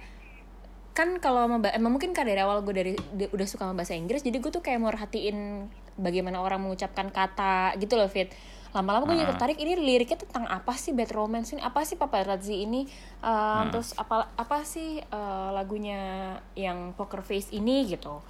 kan 0.97 1.21
kalau 1.21 1.45
emang 1.45 1.91
mungkin 1.93 2.11
kan 2.11 2.25
dari 2.25 2.41
awal 2.41 2.65
gue 2.65 2.73
dari 2.73 2.91
udah 3.29 3.47
suka 3.47 3.69
sama 3.69 3.77
bahasa 3.77 3.93
Inggris 3.93 4.25
jadi 4.25 4.41
gue 4.41 4.49
tuh 4.49 4.65
kayak 4.65 4.81
mau 4.81 4.89
merhatiin 4.89 5.69
bagaimana 5.97 6.41
orang 6.41 6.61
mengucapkan 6.63 7.09
kata 7.09 7.75
gitu 7.81 7.97
loh 7.97 8.07
Fit. 8.07 8.31
Lama-lama 8.71 9.09
gue 9.09 9.17
jadi 9.17 9.33
tertarik 9.33 9.57
ini 9.57 9.73
liriknya 9.73 10.21
tentang 10.21 10.45
apa 10.45 10.77
sih 10.77 10.93
bad 10.93 11.09
romance 11.09 11.55
ini? 11.55 11.61
Apa 11.65 11.81
sih 11.81 11.97
paparazzi 11.97 12.61
ini? 12.61 12.85
Uh, 13.25 13.65
terus 13.73 13.97
apa 13.97 14.29
apa 14.37 14.61
sih 14.61 15.01
uh, 15.01 15.49
lagunya 15.49 16.37
yang 16.53 16.93
poker 16.93 17.25
face 17.25 17.49
ini 17.49 17.89
gitu. 17.89 18.21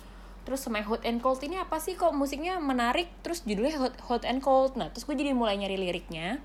Terus 0.48 0.63
sama 0.63 0.79
hot 0.79 1.03
and 1.03 1.19
cold 1.19 1.43
ini 1.43 1.60
apa 1.60 1.84
sih? 1.84 2.00
Kok 2.00 2.15
musiknya 2.15 2.63
menarik 2.63 3.12
terus 3.25 3.43
judulnya 3.43 3.75
hot, 3.75 3.96
hot 4.07 4.24
and 4.24 4.39
cold. 4.39 4.79
Nah 4.79 4.88
terus 4.88 5.03
gue 5.03 5.17
jadi 5.19 5.36
mulai 5.36 5.60
nyari 5.60 5.75
liriknya. 5.75 6.39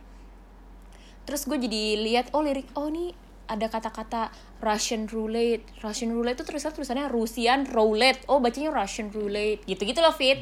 Terus 1.23 1.47
gue 1.47 1.55
jadi 1.61 2.03
lihat 2.03 2.35
oh 2.35 2.43
lirik 2.43 2.67
oh 2.75 2.91
ini 2.91 3.15
ada 3.53 3.69
kata-kata 3.69 4.33
Russian 4.59 5.05
roulette. 5.05 5.69
Russian 5.81 6.11
roulette 6.11 6.41
itu 6.41 6.49
tulisan 6.49 6.73
tulisannya 6.73 7.07
Russian 7.07 7.69
roulette. 7.69 8.25
Oh 8.27 8.41
bacanya 8.41 8.73
Russian 8.73 9.13
roulette. 9.13 9.63
Gitu 9.65 9.83
gitu 9.85 10.01
loh 10.01 10.11
fit. 10.11 10.41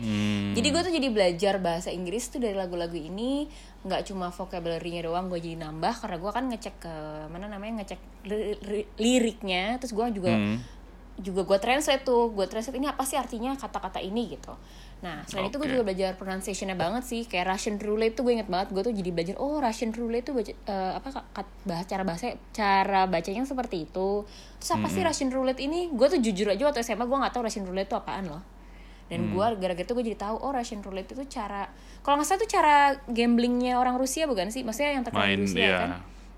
Jadi 0.55 0.67
gue 0.71 0.81
tuh 0.81 0.93
jadi 0.95 1.09
belajar 1.11 1.59
bahasa 1.59 1.91
Inggris 1.91 2.31
tuh 2.31 2.39
dari 2.39 2.55
lagu-lagu 2.55 2.95
ini. 2.95 3.51
Nggak 3.83 4.13
cuma 4.13 4.31
vocabulary-nya 4.31 5.05
doang 5.05 5.27
gue 5.27 5.41
jadi 5.41 5.59
nambah. 5.59 5.95
Karena 5.99 6.17
gue 6.17 6.31
kan 6.31 6.45
ngecek 6.47 6.75
ke 6.79 6.95
mana 7.29 7.49
namanya 7.49 7.83
ngecek 7.83 8.01
li- 8.25 8.59
li- 8.63 8.89
liriknya. 8.97 9.77
Terus 9.83 9.93
gue 9.93 10.05
juga 10.15 10.33
juga 11.19 11.41
gue 11.45 11.59
translate 11.59 12.05
tuh. 12.05 12.31
Gue 12.31 12.47
translate 12.47 12.79
ini 12.79 12.89
apa 12.89 13.03
sih 13.03 13.17
artinya 13.17 13.57
kata-kata 13.57 13.99
ini? 13.99 14.37
Gitu 14.37 14.53
nah 15.01 15.25
selain 15.25 15.49
itu 15.49 15.57
gue 15.57 15.69
juga 15.73 15.85
belajar 15.89 16.13
pronunciationnya 16.21 16.77
banget 16.77 17.09
sih. 17.09 17.25
Kayak 17.25 17.57
Russian 17.57 17.81
roulette 17.81 18.21
tuh 18.21 18.29
gue 18.29 18.37
inget 18.37 18.53
banget. 18.53 18.69
Gue 18.69 18.83
tuh 18.85 18.93
jadi 18.93 19.11
belajar 19.17 19.35
oh 19.41 19.57
Russian 19.57 19.97
roulette 19.97 20.29
tuh 20.29 20.35
baca, 20.37 20.53
eh, 20.53 20.93
apa 20.93 21.09
kat- 21.33 21.57
bahas 21.65 21.85
cara 21.89 22.03
bahasa 22.05 22.37
cara 22.53 23.09
bacanya 23.09 23.49
seperti 23.49 23.89
itu. 23.89 24.29
Terus 24.61 24.71
apa 24.77 24.87
sih 24.93 25.01
Russian 25.01 25.33
roulette 25.33 25.65
ini? 25.65 25.89
Gue 25.89 26.13
tuh 26.13 26.21
jujur 26.21 26.53
aja 26.53 26.63
waktu 26.69 26.85
SMA 26.85 27.09
gue 27.09 27.17
nggak 27.17 27.33
tahu 27.33 27.49
Russian 27.49 27.65
roulette 27.65 27.89
itu 27.89 27.97
apaan 27.97 28.29
loh. 28.29 28.45
Dan 29.09 29.33
gue 29.33 29.47
gara-gara 29.59 29.83
itu 29.83 29.93
gue 29.97 30.05
jadi 30.13 30.19
tahu 30.21 30.37
oh 30.37 30.53
Russian 30.53 30.85
roulette 30.85 31.17
itu 31.17 31.25
cara 31.33 31.67
kalau 32.05 32.21
nggak 32.21 32.29
salah 32.29 32.41
itu 32.45 32.49
cara 32.53 32.77
gamblingnya 33.09 33.81
orang 33.81 33.97
Rusia 33.97 34.29
bukan 34.29 34.53
sih? 34.53 34.69
Maksudnya 34.69 35.01
yang 35.01 35.05
terkenal 35.09 35.25
Main, 35.25 35.41
Rusia 35.41 35.61
iya. 35.65 35.77
kan? 35.81 35.91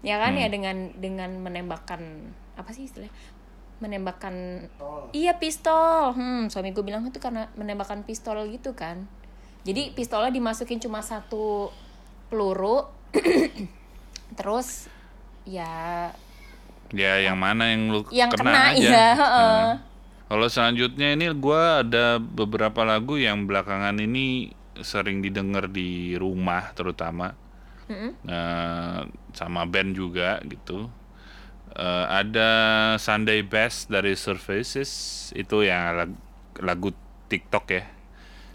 Ya 0.03 0.17
kan 0.19 0.33
ya 0.39 0.47
dengan 0.51 0.77
dengan 0.99 1.31
menembakkan 1.43 2.31
apa 2.55 2.71
sih 2.71 2.87
istilahnya 2.87 3.11
menembakkan 3.83 4.67
iya 5.11 5.35
pistol 5.43 6.15
hmm 6.15 6.47
suami 6.47 6.71
gue 6.71 6.87
bilang 6.87 7.03
itu 7.11 7.19
karena 7.19 7.51
menembakkan 7.59 8.07
pistol 8.07 8.39
gitu 8.47 8.79
kan 8.79 9.11
jadi 9.67 9.91
pistolnya 9.91 10.31
dimasukin 10.31 10.79
cuma 10.79 11.03
satu 11.03 11.75
peluru 12.31 12.87
terus 14.39 14.87
ya 15.43 16.15
Ya 16.93 17.25
yang 17.25 17.41
mana 17.41 17.73
yang 17.73 17.89
lu 17.89 18.05
yang 18.13 18.29
kena, 18.29 18.53
kena, 18.53 18.63
aja. 18.77 18.77
iya 18.77 19.07
heeh. 19.17 19.57
Nah. 19.73 19.77
Kalau 20.29 20.49
selanjutnya 20.49 21.17
ini 21.17 21.29
gua 21.33 21.81
ada 21.81 22.21
beberapa 22.21 22.85
lagu 22.85 23.17
yang 23.17 23.49
belakangan 23.49 23.97
ini 23.97 24.53
sering 24.81 25.25
didengar 25.25 25.73
di 25.73 26.17
rumah 26.21 26.73
terutama. 26.77 27.33
Nah, 28.25 29.05
sama 29.37 29.69
band 29.69 29.93
juga 29.93 30.41
gitu. 30.49 30.89
Eh, 31.73 32.07
ada 32.07 32.51
Sunday 32.97 33.41
Best 33.41 33.89
dari 33.89 34.13
Surfaces 34.13 34.91
itu 35.33 35.65
yang 35.65 35.97
lagu, 35.97 36.17
lagu 36.61 36.89
TikTok 37.27 37.65
ya. 37.67 37.85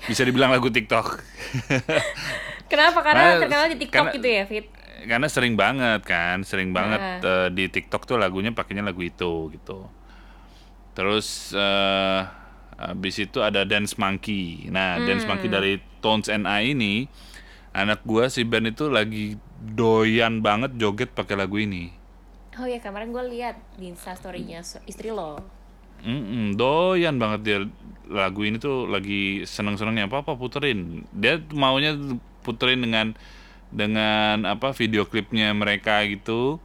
Bisa 0.03 0.21
dibilang 0.21 0.53
lagu 0.53 0.69
TikTok. 0.69 1.17
kenapa 2.71 2.99
karena 3.01 3.23
Nah, 3.23 3.33
terkenal 3.39 3.63
di 3.67 3.77
TikTok 3.79 3.95
karena- 4.03 4.13
gitu 4.13 4.27
ya 4.27 4.43
Fit 4.45 4.67
Karena 4.99 5.27
sering 5.27 5.55
banget 5.55 6.01
kan, 6.03 6.41
sering 6.41 6.69
banget 6.71 6.99
Nah. 6.99 7.17
eh, 7.21 7.49
di 7.49 7.65
TikTok 7.65 8.03
tuh 8.03 8.17
lagunya 8.17 8.51
pakainya 8.51 8.81
lagu 8.81 8.99
itu 8.99 9.49
gitu. 9.49 9.87
Terus 10.93 11.53
eh 11.53 12.21
habis 12.77 13.17
itu 13.17 13.39
ada 13.39 13.63
Dance 13.63 13.95
Monkey. 13.95 14.67
Nah, 14.67 14.97
Dance 14.99 15.23
Hmm. 15.23 15.31
Monkey 15.31 15.47
dari 15.47 15.73
Tones 15.97 16.27
and 16.27 16.45
I 16.45 16.73
ini 16.73 17.09
anak 17.71 18.01
gua 18.03 18.27
si 18.27 18.41
Ben 18.41 18.65
itu 18.65 18.89
lagi 18.89 19.37
doyan 19.59 20.41
banget 20.41 20.77
joget 20.77 21.09
pakai 21.09 21.33
lagu 21.35 21.57
ini. 21.57 21.89
Oh 22.59 22.67
ya 22.73 22.79
kemarin 22.85 23.09
gue 23.15 23.23
lihat 23.33 23.55
di 23.79 23.85
instastorynya 23.93 24.59
istri 24.91 25.09
lo 25.17 25.31
Mm-mm, 26.05 26.53
doyan 26.61 27.17
banget 27.17 27.39
dia 27.41 27.57
lagu 28.07 28.45
ini 28.45 28.61
tuh 28.61 28.85
lagi 28.85 29.43
seneng-senengnya 29.49 30.05
apa 30.07 30.21
apa 30.23 30.37
puterin. 30.37 31.03
Dia 31.11 31.41
maunya 31.51 31.97
puterin 32.45 32.79
dengan 32.85 33.07
dengan 33.73 34.45
apa 34.45 34.71
video 34.77 35.03
klipnya 35.09 35.51
mereka 35.57 36.05
gitu. 36.05 36.61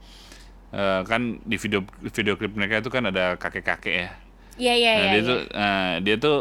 Eh, 0.72 1.00
kan 1.11 1.40
di 1.44 1.56
video 1.61 1.80
video 2.16 2.34
klip 2.40 2.52
mereka 2.56 2.80
itu 2.80 2.90
kan 2.92 3.04
ada 3.12 3.37
kakek-kakek 3.37 3.94
ya. 4.06 4.11
iya 4.61 4.75
iya 4.76 4.92
Nah, 4.92 5.00
iya 5.00 5.08
dia 5.12 5.20
iya. 5.20 5.28
tuh 5.30 5.38
nah, 5.56 5.90
dia 6.04 6.16
tuh 6.20 6.37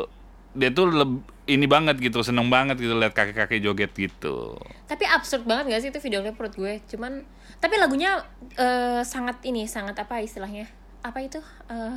dia 0.53 0.69
tuh 0.71 0.85
leb- 0.91 1.23
ini 1.51 1.67
banget 1.67 1.99
gitu, 1.99 2.23
seneng 2.23 2.47
banget 2.47 2.79
gitu 2.79 2.95
lihat 2.95 3.11
kakek-kakek 3.11 3.59
joget 3.59 3.91
gitu. 3.91 4.55
Tapi 4.87 5.03
absurd 5.03 5.43
banget 5.43 5.75
gak 5.75 5.81
sih 5.83 5.89
itu 5.91 5.99
video 5.99 6.23
klip 6.23 6.39
menurut 6.39 6.55
gue? 6.55 6.73
Cuman 6.95 7.27
tapi 7.59 7.75
lagunya 7.75 8.23
eh, 8.55 9.03
sangat 9.03 9.43
ini, 9.43 9.67
sangat 9.67 9.99
apa 9.99 10.23
istilahnya? 10.23 10.65
Apa 11.03 11.19
itu? 11.19 11.43
Eh, 11.67 11.95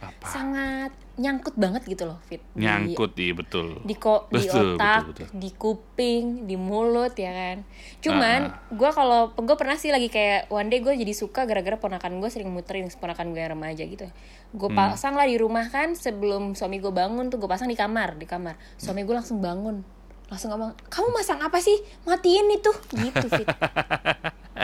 Apa? 0.00 0.24
sangat 0.24 0.90
nyangkut 1.14 1.52
banget 1.54 1.84
gitu 1.84 2.08
loh, 2.08 2.16
Fit. 2.24 2.40
Di- 2.50 2.64
Nyangkut 2.64 3.12
iya 3.14 3.36
betul. 3.36 3.76
di 3.84 3.92
di 3.92 3.96
Betul, 4.40 4.80
otak, 4.80 5.00
betul, 5.04 5.12
betul. 5.12 5.26
di 5.36 5.50
kuping, 5.52 6.24
di 6.48 6.56
mulut 6.56 7.12
ya 7.12 7.28
kan. 7.28 7.56
Cuman 8.00 8.40
gue 8.70 8.90
kalau 8.90 9.28
gue 9.30 9.56
pernah 9.56 9.76
sih 9.76 9.92
lagi 9.92 10.08
kayak 10.08 10.48
one 10.48 10.72
day 10.72 10.80
gue 10.80 10.96
jadi 10.96 11.12
suka 11.12 11.44
gara-gara 11.44 11.76
ponakan 11.76 12.16
gue 12.16 12.30
sering 12.32 12.48
muterin 12.48 12.88
ponakan 12.90 13.30
gue 13.30 13.40
yang 13.40 13.52
remaja 13.52 13.84
gitu. 13.84 14.08
Gue 14.50 14.68
Hmm. 14.68 14.80
pasang 14.80 15.12
lah 15.12 15.28
di 15.28 15.36
rumah 15.36 15.68
kan 15.68 15.92
sebelum 15.92 16.56
suami 16.56 16.80
gue 16.80 16.90
bangun 16.90 17.28
tuh 17.28 17.36
gue 17.36 17.46
pasang 17.46 17.68
di 17.68 17.76
kamar 17.76 18.16
di 18.16 18.24
kamar. 18.24 18.56
Suami 18.74 19.04
gue 19.04 19.12
langsung 19.12 19.38
bangun 19.38 19.84
langsung 20.30 20.48
ngomong 20.48 20.72
kamu 20.86 21.10
masang 21.10 21.38
apa 21.38 21.58
sih 21.58 21.74
matiin 22.02 22.46
itu 22.48 22.70
gitu 22.94 23.26
fit 23.28 23.48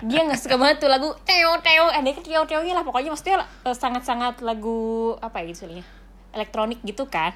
dia 0.02 0.20
nggak 0.22 0.38
suka 0.38 0.54
banget 0.54 0.78
tuh 0.78 0.86
lagu 0.86 1.10
teo 1.20 1.52
teo 1.58 1.84
ada 1.88 2.06
ke 2.06 2.22
teo 2.22 2.42
teo 2.44 2.62
lah 2.62 2.80
pokoknya 2.80 3.10
maksudnya 3.10 3.42
sangat 3.72 4.02
sangat 4.02 4.38
lagu 4.40 4.78
apa 5.18 5.42
ya 5.42 5.50
istilahnya 5.50 5.84
elektronik 6.30 6.78
gitu 6.80 7.04
kan 7.04 7.34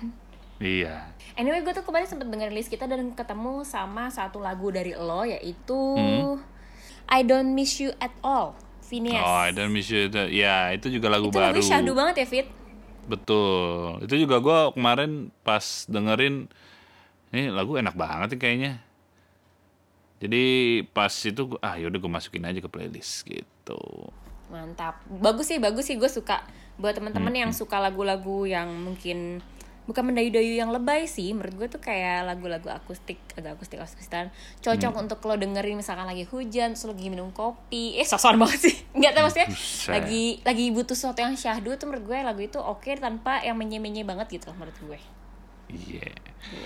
Iya. 0.61 1.09
Anyway, 1.35 1.65
gue 1.65 1.73
tuh 1.73 1.81
kemarin 1.81 2.05
sempet 2.05 2.29
dengerin 2.29 2.53
list 2.53 2.69
kita 2.69 2.85
dan 2.85 3.17
ketemu 3.17 3.65
sama 3.65 4.13
satu 4.13 4.37
lagu 4.39 4.69
dari 4.69 4.93
lo 4.93 5.25
yaitu 5.25 5.97
I 7.09 7.25
Don't 7.25 7.57
Miss 7.57 7.81
You 7.81 7.97
at 7.97 8.13
All, 8.21 8.53
Phineas. 8.79 9.19
Oh, 9.19 9.41
I 9.41 9.51
don't 9.51 9.73
miss 9.73 9.89
you. 9.89 10.07
Itu- 10.07 10.29
Ya, 10.29 10.69
itu 10.71 10.93
juga 10.93 11.09
lagu 11.09 11.27
itu 11.27 11.35
baru. 11.35 11.57
lagu 11.57 11.65
syahdu 11.65 11.97
banget 11.97 12.15
ya, 12.21 12.27
Fit? 12.29 12.47
Betul. 13.09 14.05
Itu 14.05 14.15
juga 14.15 14.37
gua 14.39 14.59
kemarin 14.71 15.33
pas 15.41 15.65
dengerin 15.89 16.53
ini 17.31 17.51
lagu 17.51 17.79
enak 17.79 17.95
banget 17.95 18.37
nih 18.37 18.41
kayaknya. 18.41 18.73
Jadi 20.21 20.45
pas 20.93 21.09
itu 21.11 21.43
gua, 21.49 21.61
ah 21.65 21.81
yaudah 21.81 21.97
gue 21.97 22.13
masukin 22.13 22.45
aja 22.45 22.61
ke 22.61 22.69
playlist 22.69 23.25
gitu. 23.25 23.81
Mantap. 24.53 25.01
Bagus 25.09 25.49
sih, 25.49 25.57
bagus 25.57 25.89
sih 25.89 25.97
gue 25.97 26.11
suka. 26.11 26.45
Buat 26.77 27.01
teman-teman 27.01 27.33
yang 27.33 27.53
suka 27.57 27.81
lagu-lagu 27.81 28.45
yang 28.45 28.69
mungkin 28.69 29.41
bukan 29.89 30.07
mendayu-dayu 30.07 30.55
yang 30.55 30.71
lebay 30.71 31.11
sih 31.11 31.35
menurut 31.35 31.51
gue 31.59 31.67
tuh 31.67 31.83
kayak 31.83 32.23
lagu-lagu 32.23 32.71
akustik 32.71 33.19
agak 33.35 33.59
akustik 33.59 33.83
akustikan 33.83 34.31
cocok 34.63 34.95
untuk 34.95 35.19
lo 35.27 35.35
dengerin 35.35 35.75
misalkan 35.75 36.07
lagi 36.07 36.31
hujan 36.31 36.79
terus 36.79 36.87
lagi 36.87 37.11
minum 37.11 37.35
kopi 37.35 37.99
eh 37.99 38.07
sosokan 38.07 38.39
banget 38.39 38.71
sih 38.71 38.77
nggak 39.03 39.13
tahu 39.19 39.25
maksudnya 39.27 39.49
lagi 39.91 40.25
lagi 40.47 40.65
butuh 40.71 40.95
sesuatu 40.95 41.27
yang 41.27 41.35
syahdu 41.35 41.75
tuh 41.75 41.91
menurut 41.91 42.07
gue 42.07 42.19
lagu 42.23 42.39
itu 42.39 42.63
oke 42.63 42.87
tanpa 43.03 43.43
yang 43.43 43.59
menye-menye 43.59 44.07
banget 44.07 44.31
gitu 44.39 44.55
menurut 44.55 44.79
gue 44.79 45.01
Iya. 45.71 46.11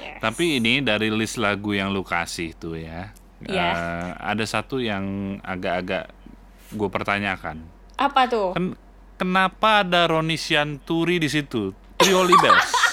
Yes. 0.00 0.18
Tapi 0.22 0.58
ini 0.62 0.80
dari 0.80 1.12
list 1.12 1.36
lagu 1.36 1.76
yang 1.76 1.92
lu 1.92 2.00
kasih 2.00 2.56
tuh 2.56 2.78
ya. 2.80 3.12
Iya. 3.44 3.60
eh, 3.76 4.08
ada 4.24 4.44
satu 4.48 4.80
yang 4.80 5.36
agak-agak 5.44 6.08
gue 6.72 6.88
pertanyakan. 6.88 7.60
apa 7.94 8.26
tuh 8.26 8.56
Kan 8.58 8.74
kenapa 9.14 9.86
ada 9.86 10.10
Roni 10.10 10.34
Sianturi 10.34 11.22
di 11.22 11.28
situ? 11.30 11.70
Trio 12.00 12.24
Libels. 12.26 12.72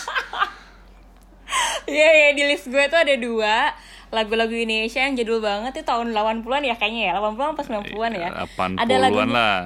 Iya, 1.92 2.10
iya, 2.16 2.30
di 2.32 2.44
list 2.48 2.72
gue 2.72 2.84
tuh 2.88 2.96
ada 2.96 3.16
dua 3.20 3.76
lagu-lagu 4.12 4.52
Indonesia 4.56 5.04
yang 5.04 5.16
jadul 5.16 5.40
banget 5.44 5.72
itu 5.76 5.84
tahun 5.88 6.12
80-an 6.16 6.64
ya 6.64 6.76
kayaknya 6.80 7.02
ya 7.12 7.14
80-an 7.20 7.56
pas 7.56 7.68
90-an 7.68 8.12
ya 8.16 8.30
80-an 8.48 8.72
ada 8.80 8.96
lagunya 9.00 9.28
lah. 9.32 9.60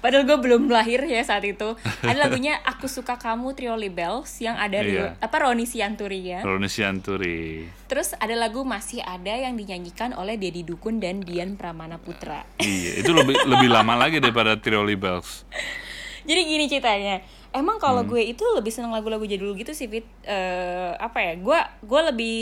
Padahal 0.00 0.26
gue 0.26 0.38
belum 0.40 0.66
lahir 0.66 1.04
ya 1.06 1.22
saat 1.22 1.44
itu. 1.46 1.76
Ada 2.02 2.18
lagunya 2.26 2.58
Aku 2.66 2.90
Suka 2.90 3.20
Kamu 3.20 3.54
Trio 3.54 3.76
Libels 3.78 4.40
yang 4.42 4.58
ada 4.58 4.80
Iya. 4.82 5.14
apa 5.20 5.36
Roni 5.38 5.68
Sianturi 5.68 6.20
ya. 6.26 6.40
Roni 6.42 6.66
Sianturi. 6.66 7.68
Terus 7.86 8.16
ada 8.18 8.34
lagu 8.34 8.66
Masih 8.66 9.04
Ada 9.04 9.46
yang 9.46 9.54
dinyanyikan 9.54 10.16
oleh 10.16 10.40
Dedi 10.40 10.66
Dukun 10.66 10.98
dan 10.98 11.22
Dian 11.22 11.54
Pramana 11.54 12.00
Putra. 12.00 12.42
Iya, 12.58 13.04
itu 13.04 13.10
lebih 13.14 13.36
lebih 13.46 13.68
lama 13.70 13.94
lagi 13.94 14.18
daripada 14.18 14.58
Trio 14.58 14.82
Libels. 14.82 15.44
Jadi 16.28 16.40
gini 16.44 16.64
ceritanya. 16.68 17.22
Emang 17.50 17.82
kalau 17.82 18.06
gue 18.06 18.22
itu 18.22 18.46
lebih 18.54 18.70
seneng 18.70 18.94
lagu-lagu 18.94 19.26
jadul 19.26 19.58
gitu 19.58 19.74
sih 19.74 19.90
Fit. 19.90 20.06
Eh, 20.22 20.92
apa 20.94 21.18
ya? 21.18 21.32
Gue 21.34 21.58
gue 21.82 22.00
lebih 22.14 22.36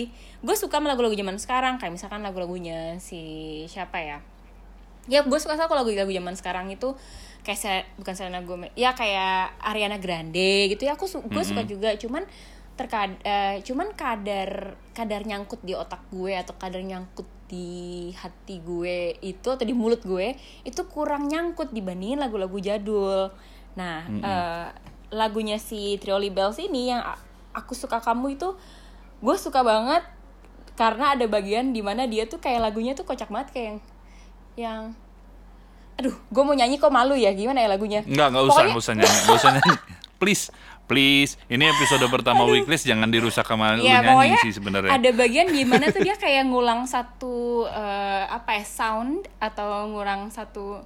gue 0.44 0.56
suka 0.56 0.76
lagu-lagu 0.78 1.16
zaman 1.16 1.40
sekarang 1.40 1.80
kayak 1.80 1.96
misalkan 1.96 2.20
lagu-lagunya 2.20 3.00
si 3.00 3.64
siapa 3.72 3.96
ya? 4.04 4.18
Ya 5.08 5.24
gue 5.24 5.38
suka 5.40 5.56
sama 5.56 5.72
lagu-lagu 5.74 6.12
zaman 6.12 6.36
sekarang 6.36 6.68
itu 6.68 6.92
kayak 7.40 7.58
Se- 7.58 7.88
bukan 7.96 8.12
Selena 8.12 8.44
Gomez 8.44 8.68
ya 8.76 8.92
kayak 8.92 9.56
Ariana 9.64 9.96
Grande 9.96 10.68
gitu 10.68 10.84
ya 10.84 10.94
aku 10.94 11.08
su- 11.08 11.24
gue 11.24 11.42
suka 11.42 11.64
juga. 11.64 11.96
Cuman 11.96 12.28
terkad 12.78 13.18
eh, 13.26 13.58
cuman 13.66 13.90
kadar 13.96 14.78
kadar 14.94 15.26
nyangkut 15.26 15.58
di 15.66 15.74
otak 15.74 15.98
gue 16.14 16.36
atau 16.36 16.54
kadar 16.54 16.78
nyangkut 16.78 17.26
di 17.48 18.12
hati 18.12 18.60
gue 18.60 19.16
itu 19.24 19.48
atau 19.48 19.64
di 19.64 19.72
mulut 19.72 20.04
gue 20.04 20.36
itu 20.62 20.80
kurang 20.86 21.26
nyangkut 21.26 21.72
dibandingin 21.72 22.20
lagu-lagu 22.20 22.60
jadul. 22.60 23.32
Nah 23.74 24.04
eh, 24.22 24.66
lagunya 25.08 25.56
si 25.56 25.96
Trio 25.96 26.20
Libels 26.20 26.60
ini 26.60 26.92
yang 26.92 27.00
aku 27.56 27.72
suka 27.72 27.98
kamu 27.98 28.36
itu 28.36 28.52
gue 29.18 29.36
suka 29.40 29.64
banget 29.64 30.04
karena 30.78 31.16
ada 31.16 31.26
bagian 31.26 31.74
di 31.74 31.82
mana 31.82 32.06
dia 32.06 32.28
tuh 32.28 32.38
kayak 32.38 32.70
lagunya 32.70 32.94
tuh 32.94 33.02
kocak 33.02 33.32
banget 33.32 33.48
kayak 33.50 33.66
yang 33.72 33.78
yang 34.58 34.90
aduh 35.94 36.14
gue 36.14 36.42
mau 36.42 36.52
nyanyi 36.52 36.76
kok 36.76 36.90
malu 36.90 37.14
ya 37.14 37.30
gimana 37.30 37.58
ya 37.60 37.68
lagunya 37.68 38.02
Enggak, 38.02 38.26
enggak 38.28 38.44
usah, 38.44 38.50
Pokoknya- 38.52 38.66
enggak 38.68 38.82
usah 38.82 38.94
nyanyi, 38.94 39.16
enggak 39.16 39.36
usah 39.36 39.50
nyanyi. 39.52 39.74
Please, 40.18 40.44
please. 40.84 41.32
Ini 41.46 41.64
episode 41.68 42.02
pertama 42.08 42.42
Weeklies 42.44 42.82
jangan 42.82 43.06
dirusak 43.06 43.42
sama 43.44 43.72
lu 43.72 43.82
ya 43.82 43.98
nyanyi 43.98 44.06
pokoknya 44.08 44.38
sih 44.40 44.52
sebenarnya. 44.52 44.90
ada 44.92 45.10
bagian 45.12 45.46
gimana 45.48 45.84
tuh 45.88 46.02
dia 46.02 46.14
kayak 46.14 46.42
ngulang 46.44 46.86
satu 46.86 47.36
eh, 47.64 48.24
apa 48.28 48.50
ya 48.52 48.64
sound 48.64 49.30
atau 49.38 49.66
ngulang 49.88 50.26
satu 50.28 50.82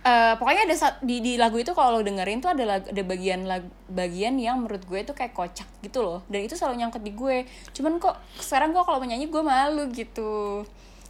eh, 0.00 0.34
pokoknya 0.34 0.62
ada 0.64 0.74
di 1.00 1.18
di 1.20 1.32
lagu 1.34 1.56
itu 1.56 1.70
kalau 1.72 1.94
lo 1.94 2.02
dengerin 2.02 2.38
tuh 2.38 2.50
ada 2.50 2.64
lag- 2.64 2.88
ada 2.88 3.02
bagian 3.04 3.44
lag- 3.44 3.70
bagian 3.86 4.34
yang 4.36 4.58
menurut 4.58 4.82
gue 4.82 5.00
tuh 5.04 5.12
kayak 5.12 5.30
kocak 5.30 5.68
gitu 5.80 6.00
loh 6.00 6.22
dan 6.26 6.40
itu 6.40 6.54
selalu 6.54 6.80
nyangkut 6.80 6.98
di 7.00 7.12
gue 7.12 7.46
cuman 7.72 7.98
kok 7.98 8.14
sekarang 8.36 8.70
gue 8.72 8.80
kalau 8.80 8.98
menyanyi 8.98 9.26
gue 9.26 9.42
malu 9.44 9.86
gitu 9.90 10.62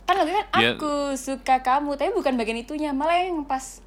kan 0.08 0.16
lagu 0.16 0.32
kan 0.32 0.46
Ya. 0.56 0.72
aku 0.72 1.12
suka 1.14 1.60
kamu 1.60 2.00
tapi 2.00 2.16
bukan 2.16 2.32
bagian 2.40 2.56
itunya. 2.56 2.96
Malah 2.96 3.28
yang 3.28 3.44
pas 3.44 3.84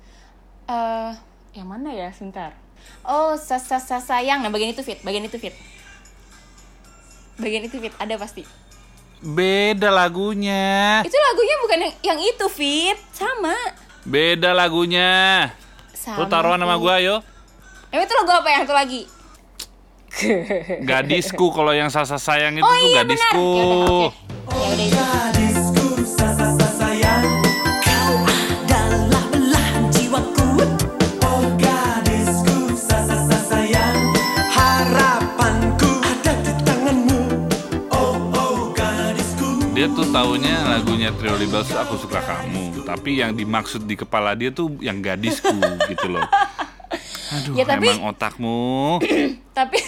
eh 0.70 1.12
yang 1.58 1.66
mana 1.66 1.90
ya? 1.90 2.14
Sebentar. 2.14 2.54
Oh 3.02 3.34
sa 3.34 3.58
sa 3.58 3.82
sa 3.82 3.98
sayang. 3.98 4.46
Nah 4.46 4.54
bagian 4.54 4.70
itu 4.70 4.86
fit. 4.86 5.02
Bagian 5.02 5.26
itu 5.26 5.42
fit. 5.42 5.58
Bagian 7.42 7.66
itu 7.66 7.82
fit. 7.82 7.94
Ada 7.98 8.22
pasti. 8.22 8.46
Beda 9.22 9.90
lagunya. 9.90 11.02
itu 11.02 11.14
lagunya 11.14 11.56
bukan 11.62 11.78
yang 11.82 11.94
yang 12.14 12.20
itu 12.22 12.46
fit. 12.50 12.98
Sama. 13.14 13.54
Beda 14.06 14.54
lagunya. 14.54 15.50
sama 15.94 16.22
Lu 16.22 16.26
taruhan 16.26 16.58
sama 16.58 16.78
gua 16.78 16.98
ayo. 16.98 17.22
Emang 17.90 18.06
itu 18.06 18.14
lagu 18.14 18.32
apa 18.32 18.50
yang 18.50 18.62
itu 18.66 18.74
lagi. 18.74 19.02
Gadisku 20.82 21.50
kalau 21.50 21.72
yang 21.72 21.90
sasa 21.90 22.18
sayang 22.18 22.58
itu 22.58 22.66
oh 22.66 22.70
tuh 22.70 22.78
iya 22.84 23.02
benar. 23.02 23.10
Gadisku. 23.10 23.50
ya 24.52 24.68
udah 24.72 24.72
oke 24.72 24.72
ya 24.72 24.90
itu 24.90 25.02
Gadisku 25.32 25.71
taunya 40.22 40.54
lagunya 40.70 41.10
Trio 41.18 41.34
Libels 41.34 41.74
aku 41.74 41.98
suka 41.98 42.22
kamu, 42.22 42.86
tapi 42.86 43.18
yang 43.18 43.34
dimaksud 43.34 43.90
di 43.90 43.98
kepala 43.98 44.38
dia 44.38 44.54
tuh 44.54 44.78
yang 44.78 45.02
gadisku 45.02 45.50
gitu 45.90 46.14
loh. 46.14 46.22
Aduh, 47.34 47.58
Ya, 47.58 47.66
tapi- 47.66 47.90
emang 47.90 48.06
otakmu. 48.06 49.02
tapi 49.58 49.82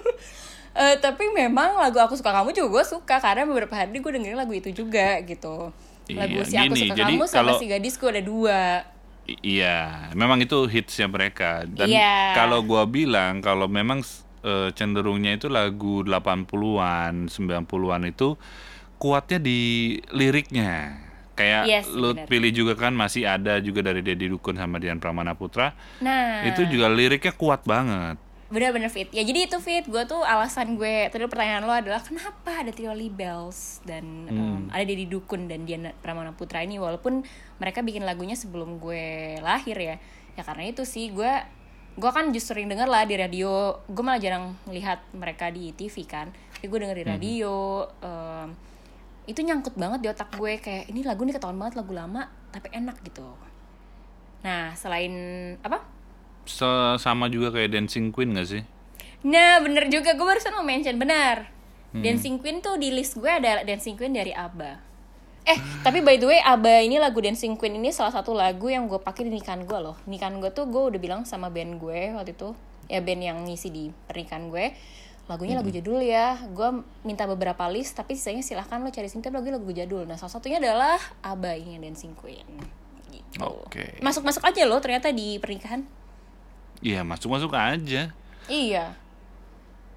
eh, 0.80 0.96
tapi 0.96 1.24
memang 1.36 1.76
lagu 1.76 2.00
aku 2.00 2.16
suka 2.16 2.32
kamu 2.32 2.56
juga 2.56 2.80
gue 2.80 2.84
suka 2.88 3.20
karena 3.20 3.44
beberapa 3.44 3.76
hari 3.76 3.92
gue 3.92 4.08
dengerin 4.08 4.40
lagu 4.40 4.56
itu 4.56 4.72
juga 4.72 5.20
gitu 5.20 5.68
lagu 6.08 6.40
Iya, 6.40 6.48
si 6.48 6.54
aku 6.56 6.64
gini, 6.72 6.80
suka 6.88 6.94
jadi 6.96 7.12
kamu 7.12 7.24
sama 7.28 7.36
kalau- 7.44 7.60
si 7.60 7.66
gadisku 7.68 8.04
ada 8.08 8.22
dua 8.24 8.60
Iya, 9.28 10.08
memang 10.16 10.40
itu 10.40 10.64
hitsnya 10.64 11.04
mereka. 11.04 11.68
Dan 11.68 11.92
Iya. 11.92 12.32
kalau 12.32 12.64
gua 12.64 12.88
bilang 12.88 13.44
kalau 13.44 13.68
memang 13.68 14.00
eh, 14.40 14.72
cenderungnya 14.72 15.36
itu 15.36 15.52
lagu 15.52 16.00
80-an, 16.00 17.28
90-an 17.28 18.08
itu 18.08 18.40
kuatnya 18.98 19.38
di 19.38 19.58
liriknya. 20.10 20.98
Kayak 21.38 21.86
sih, 21.86 21.94
lu 21.94 22.18
benar. 22.18 22.26
pilih 22.26 22.50
juga 22.50 22.74
kan 22.74 22.90
masih 22.90 23.22
ada 23.22 23.62
juga 23.62 23.78
dari 23.86 24.02
Deddy 24.02 24.26
Dukun 24.26 24.58
sama 24.58 24.82
Dian 24.82 24.98
Pramana 24.98 25.38
Putra. 25.38 25.70
nah. 26.02 26.42
Itu 26.42 26.66
juga 26.66 26.90
liriknya 26.90 27.30
kuat 27.32 27.62
banget. 27.62 28.18
bener-bener 28.48 28.88
fit. 28.88 29.12
Ya 29.12 29.20
jadi 29.28 29.44
itu 29.44 29.60
fit. 29.60 29.84
Gue 29.84 30.08
tuh 30.08 30.24
alasan 30.24 30.80
gue 30.80 31.12
tadi 31.12 31.20
pertanyaan 31.28 31.68
lo 31.68 31.70
adalah 31.70 32.00
kenapa 32.00 32.64
ada 32.64 32.72
trio 32.72 32.96
Libels 32.96 33.84
dan 33.84 34.24
em, 34.24 34.72
ada 34.72 34.80
Deddy 34.88 35.04
Dukun 35.04 35.52
dan 35.52 35.68
Diana 35.68 35.92
Pramana 36.00 36.32
Putra 36.32 36.64
ini? 36.64 36.80
Walaupun 36.80 37.28
mereka 37.60 37.84
bikin 37.84 38.08
lagunya 38.08 38.32
sebelum 38.40 38.80
gue 38.80 39.36
lahir 39.44 39.76
ya. 39.76 39.96
Ya 40.32 40.42
karena 40.48 40.64
itu 40.64 40.88
sih 40.88 41.12
gue 41.12 41.28
gue 42.00 42.10
kan 42.10 42.32
justru 42.32 42.56
sering 42.56 42.72
denger 42.72 42.88
lah 42.88 43.04
di 43.04 43.20
radio. 43.20 43.84
Gue 43.84 44.00
malah 44.00 44.16
jarang 44.16 44.56
lihat 44.72 45.04
mereka 45.12 45.52
di 45.52 45.76
TV 45.76 46.08
kan. 46.08 46.32
Tapi 46.56 46.72
gue 46.72 46.78
denger 46.88 46.98
di 46.98 47.06
radio 47.06 47.84
em, 48.00 48.56
itu 49.28 49.44
nyangkut 49.44 49.76
banget 49.76 50.00
di 50.00 50.08
otak 50.08 50.32
gue 50.40 50.56
kayak 50.56 50.88
ini 50.88 51.04
lagu 51.04 51.22
nih 51.28 51.36
ketahuan 51.36 51.60
banget 51.60 51.76
lagu 51.76 51.92
lama 51.92 52.32
tapi 52.48 52.72
enak 52.72 52.96
gitu. 53.04 53.28
Nah 54.40 54.72
selain 54.72 55.12
apa? 55.60 55.84
Se- 56.48 56.96
sama 56.96 57.28
juga 57.28 57.52
kayak 57.52 57.76
Dancing 57.76 58.08
Queen 58.08 58.32
gak 58.32 58.48
sih? 58.48 58.62
Nah 59.28 59.60
bener 59.60 59.92
juga 59.92 60.16
gue 60.16 60.24
barusan 60.24 60.56
mau 60.56 60.64
mention 60.64 60.96
benar. 60.96 61.52
Dancing 61.88 62.36
Queen 62.36 62.60
tuh 62.60 62.76
di 62.76 62.92
list 62.92 63.16
gue 63.16 63.28
ada 63.28 63.64
Dancing 63.64 63.96
Queen 63.96 64.12
dari 64.12 64.32
ABBA. 64.32 64.72
Eh 65.48 65.58
tapi 65.80 66.04
by 66.04 66.20
the 66.20 66.28
way 66.28 66.40
ABBA 66.40 66.84
ini 66.84 66.96
lagu 67.00 67.20
Dancing 67.20 67.56
Queen 67.56 67.80
ini 67.80 67.88
salah 67.92 68.12
satu 68.12 68.36
lagu 68.36 68.68
yang 68.68 68.88
gue 68.88 69.00
pakai 69.00 69.24
di 69.28 69.32
nikahan 69.32 69.64
gue 69.64 69.78
loh. 69.80 69.96
Nikahan 70.04 70.36
gue 70.40 70.52
tuh 70.52 70.68
gue 70.68 70.82
udah 70.92 71.00
bilang 71.00 71.24
sama 71.24 71.48
band 71.48 71.80
gue 71.80 72.12
waktu 72.16 72.32
itu. 72.36 72.52
Ya 72.88 73.04
band 73.04 73.20
yang 73.20 73.44
ngisi 73.44 73.68
di 73.68 73.84
pernikahan 74.08 74.48
gue 74.48 74.72
Lagunya 75.28 75.54
lagu 75.54 75.68
jadul 75.68 76.00
ya 76.00 76.40
Gue 76.48 76.68
minta 77.02 77.24
beberapa 77.24 77.68
list 77.68 77.94
tapi 77.94 78.12
sisanya 78.12 78.40
silahkan 78.40 78.80
lo 78.80 78.88
cari 78.88 79.06
sini 79.06 79.20
tapi 79.20 79.36
lagu 79.36 79.46
lagu 79.46 79.70
jadul 79.70 80.02
Nah 80.02 80.16
salah 80.16 80.32
satunya 80.32 80.56
adalah 80.56 80.96
ABBA 81.22 81.52
ini 81.58 81.70
yang 81.76 81.82
Dancing 81.84 82.12
Queen 82.12 82.48
gitu. 83.08 83.44
Oke. 83.44 84.00
Masuk-masuk 84.00 84.40
aja 84.42 84.62
loh 84.64 84.80
ternyata 84.80 85.08
di 85.10 85.36
pernikahan 85.36 85.84
Iya 86.78 87.02
masuk-masuk 87.02 87.52
aja. 87.52 88.10
Iya 88.46 88.84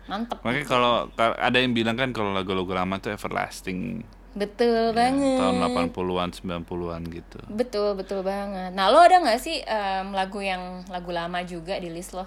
Mantep 0.05 0.41
Makanya 0.41 0.67
kalau 0.67 0.93
ka- 1.09 1.37
ada 1.37 1.57
yang 1.57 1.71
bilang 1.71 1.95
kan 1.95 2.11
kalau 2.11 2.33
lagu-lagu 2.33 2.67
lama 2.69 2.97
tuh 2.97 3.13
everlasting. 3.13 4.03
Betul 4.31 4.91
Ya, 4.91 4.95
banget. 4.95 5.37
tahun 5.37 5.55
80-an, 5.91 6.29
90-an 6.31 7.01
gitu. 7.05 7.39
Betul, 7.47 7.99
betul 7.99 8.23
banget. 8.23 8.71
Nah, 8.71 8.87
lo 8.87 8.97
ada 8.97 9.19
nggak 9.19 9.37
sih 9.37 9.59
em, 9.59 10.11
lagu 10.11 10.39
yang 10.39 10.87
lagu 10.87 11.11
lama 11.11 11.43
juga 11.43 11.75
di 11.75 11.91
list 11.91 12.15
lo? 12.15 12.23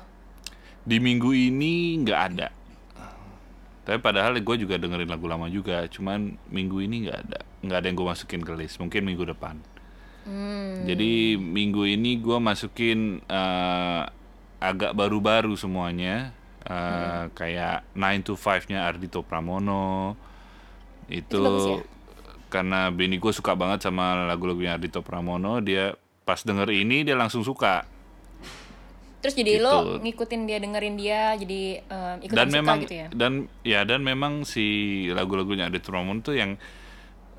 Di 0.84 1.00
minggu 1.00 1.32
ini 1.32 1.96
nggak 1.98 2.20
ada. 2.30 2.48
Tapi 3.84 4.00
padahal 4.00 4.40
gue 4.40 4.56
juga 4.56 4.80
dengerin 4.80 5.12
lagu 5.12 5.28
lama 5.28 5.44
juga, 5.52 5.84
cuman 5.92 6.40
minggu 6.48 6.80
ini 6.80 7.08
nggak 7.08 7.18
ada, 7.28 7.38
nggak 7.60 7.78
ada 7.78 7.86
yang 7.86 7.96
gue 8.00 8.08
masukin 8.08 8.40
ke 8.40 8.52
list. 8.56 8.80
Mungkin 8.80 9.04
minggu 9.04 9.28
depan. 9.28 9.60
Jadi 10.88 11.36
minggu 11.36 11.84
ini 11.84 12.16
gue 12.16 12.38
masukin 12.40 13.20
eh, 13.28 14.02
agak 14.64 14.96
baru-baru 14.96 15.52
semuanya, 15.52 16.32
Eh, 16.64 17.24
kayak 17.36 17.84
9 17.92 18.24
to 18.24 18.34
5-nya 18.40 18.88
Ardito 18.88 19.20
Pramono. 19.20 20.16
Itu, 21.12 21.44
ya? 21.44 21.84
karena 22.48 22.88
bini 22.88 23.20
gue 23.20 23.32
suka 23.36 23.52
banget 23.52 23.84
sama 23.84 24.24
lagu-lagunya 24.24 24.80
Ardito 24.80 25.04
Pramono, 25.04 25.60
dia 25.60 25.92
pas 26.24 26.40
denger 26.40 26.72
ini 26.72 27.04
dia 27.04 27.20
langsung 27.20 27.44
suka. 27.44 27.84
Terus 29.24 29.34
jadi 29.34 29.52
Gitu. 29.56 29.64
lo 29.64 29.96
ngikutin 29.98 30.40
dia, 30.44 30.58
dengerin 30.60 30.94
dia, 30.94 31.32
jadi 31.34 31.62
em, 31.80 32.16
ikutan 32.20 32.36
dan 32.36 32.48
suka 32.52 32.58
memang 32.60 32.76
gitu 32.84 32.94
ya? 32.94 33.06
dan 33.10 33.32
ya 33.64 33.80
dan 33.82 34.04
memang 34.04 34.44
si 34.44 34.66
lagu-lagunya 35.08 35.66
Ardito 35.66 35.88
Pramono 35.88 36.20
tuh 36.20 36.36
yang 36.36 36.60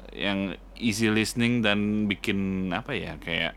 yang 0.10 0.58
easy 0.76 1.08
listening 1.08 1.62
dan 1.62 1.78
bikin 2.06 2.38
apa 2.72 2.92
ya 2.92 3.22
kayak 3.22 3.54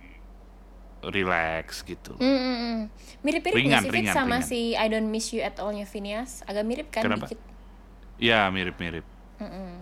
relax 1.00 1.82
gitu. 1.82 2.18
Mm, 2.18 2.26
mm, 2.26 2.56
mm. 2.58 2.78
Mirip-mirip 3.22 3.56
Ringan, 3.56 3.70
nggak 3.70 3.82
sih 3.84 3.92
ringan, 3.94 4.14
sama 4.14 4.36
ringan. 4.36 4.50
si 4.50 4.60
I 4.74 4.86
Don't 4.86 5.08
Miss 5.08 5.30
You 5.30 5.40
at 5.40 5.56
All-nya 5.56 5.86
Phineas? 5.86 6.42
Agak 6.44 6.66
mirip 6.66 6.90
kan 6.90 7.06
Kenapa? 7.06 7.26
dikit? 7.26 7.40
Ya 8.18 8.50
mirip-mirip. 8.50 9.06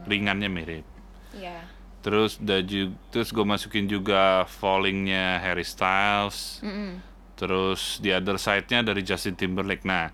Ringannya 0.05 0.47
mirip. 0.47 0.85
Iya. 1.33 1.65
Terus 2.05 2.37
ju- 2.39 2.95
terus 3.11 3.33
gue 3.33 3.43
masukin 3.43 3.89
juga 3.89 4.45
Fallingnya 4.47 5.41
Harry 5.41 5.65
Styles. 5.65 6.61
Mm-mm. 6.61 7.01
Terus 7.37 8.01
The 8.01 8.17
Other 8.17 8.41
Side-nya 8.41 8.81
dari 8.81 9.05
Justin 9.05 9.37
Timberlake. 9.37 9.85
Nah, 9.85 10.09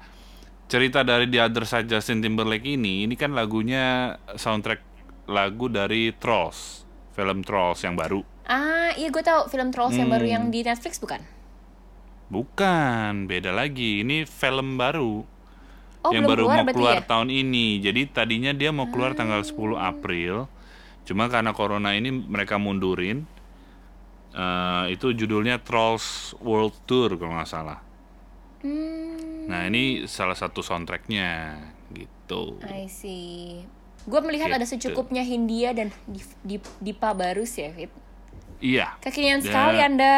cerita 0.67 1.07
dari 1.07 1.31
The 1.31 1.39
Other 1.39 1.63
Side 1.63 1.87
Justin 1.87 2.19
Timberlake 2.19 2.67
ini, 2.67 3.07
ini 3.07 3.15
kan 3.15 3.31
lagunya 3.33 4.19
soundtrack 4.35 4.83
lagu 5.31 5.71
dari 5.71 6.11
Trolls, 6.19 6.83
film 7.15 7.47
Trolls 7.47 7.87
yang 7.87 7.95
baru. 7.95 8.27
Ah, 8.43 8.91
iya 8.99 9.07
gue 9.07 9.23
tahu 9.23 9.47
film 9.47 9.71
Trolls 9.71 9.95
yang 9.95 10.11
baru 10.11 10.27
Hmm. 10.27 10.35
yang 10.35 10.45
di 10.51 10.67
Netflix 10.67 10.99
bukan? 10.99 11.23
Bukan, 12.27 13.29
beda 13.29 13.53
lagi. 13.53 14.03
Ini 14.03 14.25
film 14.25 14.81
baru. 14.81 15.23
Oh, 16.03 16.11
yang 16.11 16.27
baru 16.27 16.51
keluar 16.51 16.65
mau 16.67 16.75
keluar 16.75 16.99
ya? 16.99 17.07
tahun 17.07 17.29
ini. 17.31 17.79
Jadi 17.79 18.11
tadinya 18.11 18.51
dia 18.51 18.75
mau 18.75 18.91
keluar 18.91 19.15
tanggal 19.15 19.47
10 19.47 19.79
April. 19.79 20.51
Cuma 21.07 21.31
karena 21.31 21.55
corona 21.55 21.95
ini 21.95 22.11
mereka 22.11 22.59
mundurin. 22.59 23.29
Eh, 24.33 24.85
itu 24.91 25.13
judulnya 25.13 25.61
Trolls 25.61 26.33
World 26.41 26.73
Tour 26.85 27.15
kalau 27.15 27.37
nggak 27.37 27.47
salah. 27.47 27.79
Hmm, 28.63 29.45
Nah 29.45 29.67
ini 29.67 30.07
salah 30.07 30.33
satu 30.33 30.63
soundtracknya 30.63 31.59
gitu. 31.91 32.57
I 32.63 32.87
see. 32.87 33.61
Gue 34.03 34.21
melihat 34.21 34.49
ada 34.49 34.63
Gitu. 34.63 34.89
secukupnya 34.89 35.21
Hindia 35.21 35.71
dan 35.71 35.93
Dip- 36.07 36.39
Dip- 36.43 36.77
Dipa 36.79 37.13
Barus 37.13 37.55
ya, 37.55 37.69
Fit. 37.71 37.91
Iya. 38.59 38.95
Kekinian 38.99 39.39
Ya. 39.39 39.45
sekali 39.45 39.79
Anda. 39.79 40.17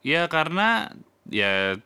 Ya 0.00 0.26
karena 0.26 0.90
ya 1.26 1.76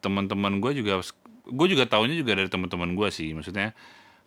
teman-teman 0.00 0.58
gue 0.58 0.72
juga 0.76 1.02
gue 1.44 1.66
juga 1.68 1.84
taunya 1.84 2.14
juga 2.14 2.34
dari 2.34 2.46
teman-teman 2.46 2.94
gue 2.94 3.08
sih 3.08 3.30
maksudnya 3.30 3.74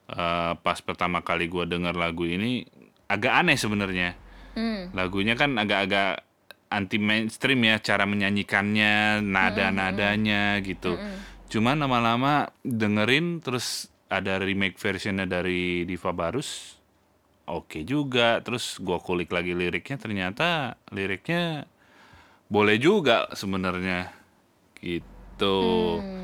eh, 0.08 0.54
pas 0.58 0.80
pertama 0.80 1.20
kali 1.20 1.48
gue 1.48 1.64
dengar 1.66 1.94
lagu 1.94 2.24
ini 2.24 2.64
agak 3.06 3.34
aneh 3.36 3.56
sebenarnya 3.56 4.16
Hmm. 4.60 4.92
lagunya 4.92 5.40
kan 5.40 5.56
agak-agak 5.56 6.28
anti 6.68 7.00
mainstream 7.00 7.64
ya 7.64 7.80
cara 7.80 8.04
menyanyikannya 8.04 9.24
nada 9.24 9.72
nadanya 9.72 10.60
gitu. 10.60 11.00
Cuman 11.50 11.82
lama-lama 11.82 12.52
dengerin 12.62 13.40
terus 13.40 13.90
ada 14.12 14.38
remake 14.38 14.78
versionnya 14.78 15.26
dari 15.26 15.88
Diva 15.88 16.12
Barus 16.12 16.78
oke 17.50 17.82
juga. 17.88 18.44
Terus 18.44 18.78
gua 18.84 19.02
kulik 19.02 19.34
lagi 19.34 19.58
liriknya 19.58 19.98
ternyata 19.98 20.78
liriknya 20.94 21.66
boleh 22.52 22.78
juga 22.78 23.32
sebenarnya. 23.34 24.12
Gitu. 24.78 25.58
Hmm. 26.04 26.19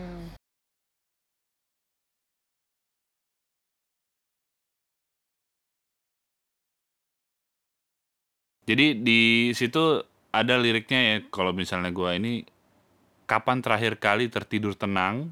Jadi 8.65 8.97
di 8.97 9.53
situ 9.53 10.01
ada 10.33 10.57
liriknya 10.57 10.99
ya 10.99 11.15
kalau 11.29 11.53
misalnya 11.53 11.93
gua 11.93 12.17
ini 12.17 12.43
kapan 13.29 13.61
terakhir 13.61 13.97
kali 14.01 14.29
tertidur 14.29 14.73
tenang, 14.73 15.29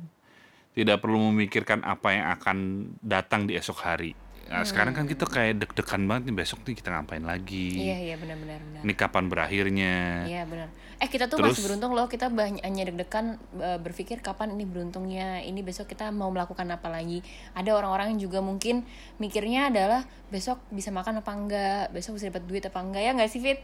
tidak 0.74 1.02
perlu 1.02 1.34
memikirkan 1.34 1.86
apa 1.86 2.08
yang 2.13 2.26
akan 2.38 2.58
datang 3.02 3.46
di 3.46 3.58
esok 3.58 3.80
hari. 3.86 4.23
Nah, 4.44 4.62
sekarang 4.68 4.94
kan 4.94 5.10
kita 5.10 5.26
kayak 5.26 5.66
deg-degan 5.66 6.06
banget 6.06 6.30
nih 6.30 6.36
besok 6.36 6.62
nih 6.68 6.76
kita 6.78 6.94
ngapain 6.94 7.26
lagi? 7.26 7.74
Iya 7.90 7.98
iya 8.12 8.16
benar-benar 8.20 8.60
benar. 8.62 8.82
Ini 8.86 8.94
kapan 8.94 9.26
berakhirnya? 9.32 9.94
Iya 10.30 10.44
benar. 10.46 10.68
Eh 11.02 11.10
kita 11.10 11.26
tuh 11.26 11.42
Terus- 11.42 11.58
masih 11.58 11.64
beruntung 11.66 11.92
loh 11.98 12.06
kita 12.06 12.30
banyak 12.30 12.62
hanya 12.62 12.84
deg-degan 12.86 13.42
eh, 13.58 13.80
berpikir 13.82 14.22
kapan 14.22 14.54
ini 14.54 14.68
beruntungnya 14.70 15.42
ini 15.42 15.66
besok 15.66 15.90
kita 15.90 16.14
mau 16.14 16.30
melakukan 16.30 16.70
apa 16.70 16.86
lagi. 16.92 17.26
Ada 17.58 17.74
orang-orang 17.74 18.14
yang 18.14 18.30
juga 18.30 18.46
mungkin 18.46 18.86
mikirnya 19.18 19.74
adalah 19.74 20.06
besok 20.30 20.62
bisa 20.70 20.94
makan 20.94 21.26
apa 21.26 21.32
enggak, 21.34 21.84
besok 21.90 22.22
bisa 22.22 22.30
dapat 22.30 22.44
duit 22.46 22.64
apa 22.68 22.78
enggak 22.84 23.02
ya 23.02 23.12
nggak 23.18 23.32
sih 23.32 23.42
Fit? 23.42 23.60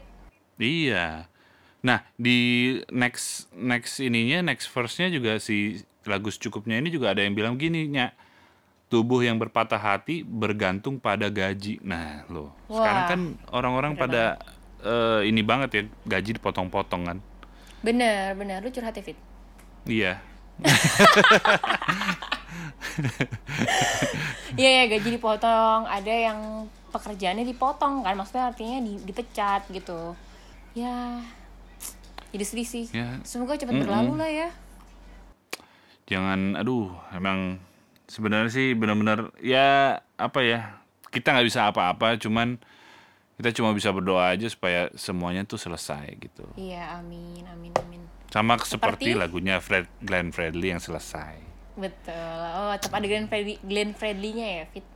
Iya. 0.58 1.30
Nah, 1.80 2.04
di 2.18 2.38
next 2.92 3.48
next 3.56 4.02
ininya 4.04 4.44
next 4.44 4.68
verse-nya 4.68 5.08
juga 5.08 5.40
si 5.40 5.80
lagu 6.04 6.28
secukupnya 6.28 6.76
ini 6.76 6.92
juga 6.92 7.12
ada 7.14 7.24
yang 7.24 7.32
bilang 7.32 7.56
gini, 7.56 7.88
Nya. 7.88 8.12
Tubuh 8.90 9.22
yang 9.22 9.38
berpatah 9.38 9.78
hati 9.78 10.26
bergantung 10.26 10.98
pada 10.98 11.30
gaji. 11.30 11.78
Nah, 11.86 12.26
loh. 12.26 12.50
Sekarang 12.66 13.04
kan 13.06 13.20
orang-orang 13.54 13.94
pada 13.94 14.34
eh, 14.82 15.30
ini 15.30 15.46
banget 15.46 15.70
ya, 15.70 15.82
gaji 16.10 16.34
dipotong-potong 16.42 17.02
kan. 17.06 17.18
Bener 17.80 18.34
bener 18.34 18.60
lu 18.60 18.68
curhat 18.74 18.98
ya 18.98 19.02
Fit. 19.06 19.18
Iya. 19.86 20.18
Iya 24.58 24.70
ya 24.82 24.84
gaji 24.90 25.08
dipotong, 25.16 25.86
ada 25.86 26.10
yang 26.10 26.66
pekerjaannya 26.90 27.46
dipotong 27.46 28.02
kan 28.02 28.18
maksudnya 28.18 28.50
artinya 28.50 28.82
di- 28.82 29.00
dipecat 29.06 29.70
gitu. 29.70 30.18
Ya 30.74 31.22
jadi 32.34 32.42
sedih 32.42 32.66
sih. 32.66 32.84
Ya. 32.90 33.22
Semoga 33.22 33.54
cepat 33.54 33.78
Mm-mm. 33.78 33.86
berlalu 33.86 34.12
lah 34.18 34.30
ya. 34.30 34.48
Jangan 36.10 36.58
aduh, 36.58 36.90
emang 37.14 37.62
sebenarnya 38.10 38.50
sih 38.50 38.74
benar-benar 38.74 39.30
ya 39.38 40.02
apa 40.18 40.42
ya? 40.42 40.82
Kita 41.10 41.30
nggak 41.30 41.46
bisa 41.46 41.70
apa-apa, 41.70 42.18
cuman 42.18 42.58
kita 43.38 43.54
cuma 43.56 43.70
bisa 43.72 43.88
berdoa 43.90 44.34
aja 44.34 44.50
supaya 44.50 44.90
semuanya 44.98 45.46
tuh 45.46 45.56
selesai 45.56 46.10
gitu. 46.18 46.44
Iya 46.58 46.98
amin 46.98 47.46
amin 47.46 47.72
amin. 47.78 48.02
Sama 48.30 48.58
seperti, 48.60 49.10
Seperti? 49.10 49.18
lagunya 49.18 49.58
Fred 49.58 49.86
Glenn 50.02 50.30
Fredly 50.30 50.70
yang 50.70 50.78
selesai. 50.78 51.34
Betul. 51.74 52.38
Oh, 52.54 52.70
tetap 52.76 52.94
ada 52.94 53.06
Glenn 53.08 53.26
Fredly, 53.26 53.58
Glenn 53.64 53.90
Fredly-nya 53.96 54.48
ya, 54.60 54.64
Fit. 54.70 54.86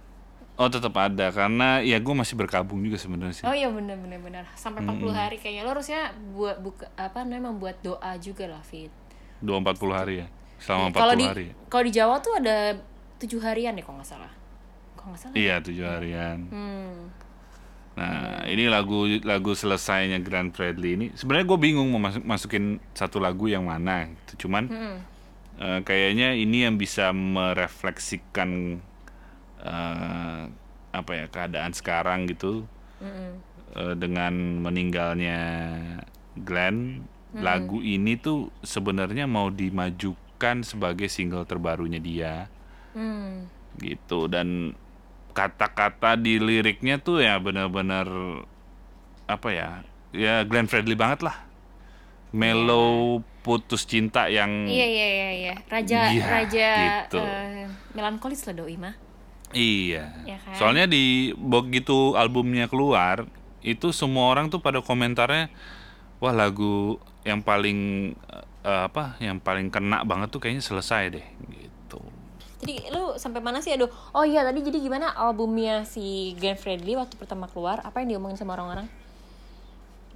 Oh 0.55 0.71
tetap 0.71 0.95
ada 0.95 1.35
karena 1.35 1.83
ya 1.83 1.99
gue 1.99 2.15
masih 2.15 2.39
berkabung 2.39 2.79
juga 2.79 2.95
sebenarnya 2.95 3.35
sih. 3.35 3.43
Oh 3.43 3.51
iya 3.51 3.67
bener 3.75 3.99
bener 3.99 4.23
bener. 4.23 4.45
Sampai 4.55 4.87
40 4.87 5.11
hari 5.11 5.37
kayaknya 5.43 5.67
lo 5.67 5.75
harusnya 5.75 6.15
buat 6.31 6.63
buka 6.63 6.87
apa 6.95 7.27
namanya 7.27 7.51
membuat 7.51 7.83
doa 7.83 8.15
juga 8.23 8.47
lah, 8.47 8.63
Fit. 8.63 8.93
dua 9.43 9.59
empat 9.59 9.77
puluh 9.83 9.99
hari 9.99 10.23
ya 10.23 10.27
selama 10.63 10.95
empat 10.95 11.01
Kalau 11.03 11.15
puluh 11.19 11.21
di 11.21 11.27
hari 11.27 11.47
kalau 11.67 11.85
di 11.85 11.93
Jawa 11.93 12.15
tuh 12.23 12.33
ada 12.39 12.57
tujuh 13.25 13.41
harian 13.41 13.73
deh 13.73 13.81
kalau 13.81 13.99
nggak 13.99 14.11
salah. 14.11 14.33
Kalau 14.95 15.09
nggak 15.11 15.23
salah. 15.25 15.35
iya 15.35 15.57
tujuh 15.59 15.85
harian 15.85 16.39
Hmm. 16.49 17.09
nah 17.95 18.43
ini 18.45 18.67
lagu 18.67 19.07
lagu 19.23 19.55
selesainya 19.55 20.19
Grand 20.19 20.51
Bradley 20.51 20.95
ini 20.95 21.07
sebenarnya 21.15 21.47
gue 21.47 21.59
bingung 21.59 21.89
mau 21.89 22.03
masuk 22.03 22.23
masukin 22.23 22.65
satu 22.91 23.17
lagu 23.19 23.47
yang 23.47 23.65
mana 23.65 24.11
gitu. 24.11 24.47
cuman 24.47 24.65
Hmm. 24.67 24.97
eh, 25.57 25.81
kayaknya 25.83 26.35
ini 26.35 26.65
yang 26.65 26.75
bisa 26.75 27.15
merefleksikan 27.15 28.83
eh, 29.61 30.43
apa 30.91 31.11
ya 31.13 31.27
keadaan 31.27 31.71
sekarang 31.71 32.27
gitu 32.27 32.67
Mm-mm. 32.99 33.31
eh, 33.75 33.95
dengan 33.95 34.33
meninggalnya 34.61 35.41
Glenn 36.35 37.07
lagu 37.35 37.79
ini 37.79 38.15
tuh 38.15 38.55
sebenarnya 38.63 39.27
mau 39.27 39.51
dimajukan 39.51 40.63
sebagai 40.63 41.07
single 41.07 41.43
terbarunya 41.43 41.99
dia 41.99 42.47
Hmm. 42.95 43.51
gitu 43.77 44.27
dan 44.27 44.73
kata-kata 45.31 46.15
di 46.15 46.39
liriknya 46.39 46.97
tuh 46.97 47.19
ya 47.19 47.37
benar-benar 47.37 48.07
apa 49.27 49.49
ya 49.51 49.69
ya 50.15 50.47
Glenn 50.47 50.71
Fredly 50.71 50.95
banget 50.95 51.27
lah 51.27 51.43
mellow 52.31 53.19
putus 53.43 53.85
cinta 53.85 54.27
yang 54.27 54.65
Iya 54.65 54.87
iya 54.87 55.07
iya 55.09 55.31
iya. 55.33 55.55
Raja 55.67 56.01
Iya, 56.09 56.25
raja 56.25 56.71
gitu. 57.05 57.19
eh, 57.19 57.67
melankolis 57.93 58.43
lah 58.45 58.55
doi 58.55 58.75
mah. 58.75 58.95
iya 59.51 60.11
Ya 60.25 60.39
kan? 60.41 60.55
soalnya 60.55 60.87
di 60.87 61.31
begitu 61.35 62.15
albumnya 62.15 62.67
keluar 62.67 63.27
itu 63.61 63.91
semua 63.91 64.27
orang 64.29 64.49
tuh 64.49 64.59
pada 64.59 64.79
komentarnya 64.81 65.47
wah 66.19 66.31
lagu 66.31 66.99
yang 67.23 67.39
paling 67.39 67.79
eh, 68.63 68.83
apa 68.87 69.15
yang 69.19 69.39
paling 69.39 69.69
kena 69.69 70.03
banget 70.03 70.31
tuh 70.31 70.39
kayaknya 70.39 70.63
selesai 70.63 71.03
deh 71.13 71.27
gitu 71.49 71.74
Jadi 72.65 72.89
lu 72.89 73.21
sampai 73.21 73.45
mana 73.45 73.61
sih 73.61 73.77
aduh. 73.77 73.93
Oh 74.17 74.25
iya 74.25 74.41
tadi 74.41 74.65
jadi 74.65 74.81
gimana 74.81 75.13
albumnya 75.13 75.85
si 75.85 76.33
Glenn 76.41 76.57
Fredly 76.57 76.97
waktu 76.97 77.13
pertama 77.21 77.45
keluar 77.45 77.85
apa 77.85 78.01
yang 78.01 78.17
diomongin 78.17 78.41
sama 78.41 78.57
orang-orang? 78.57 78.89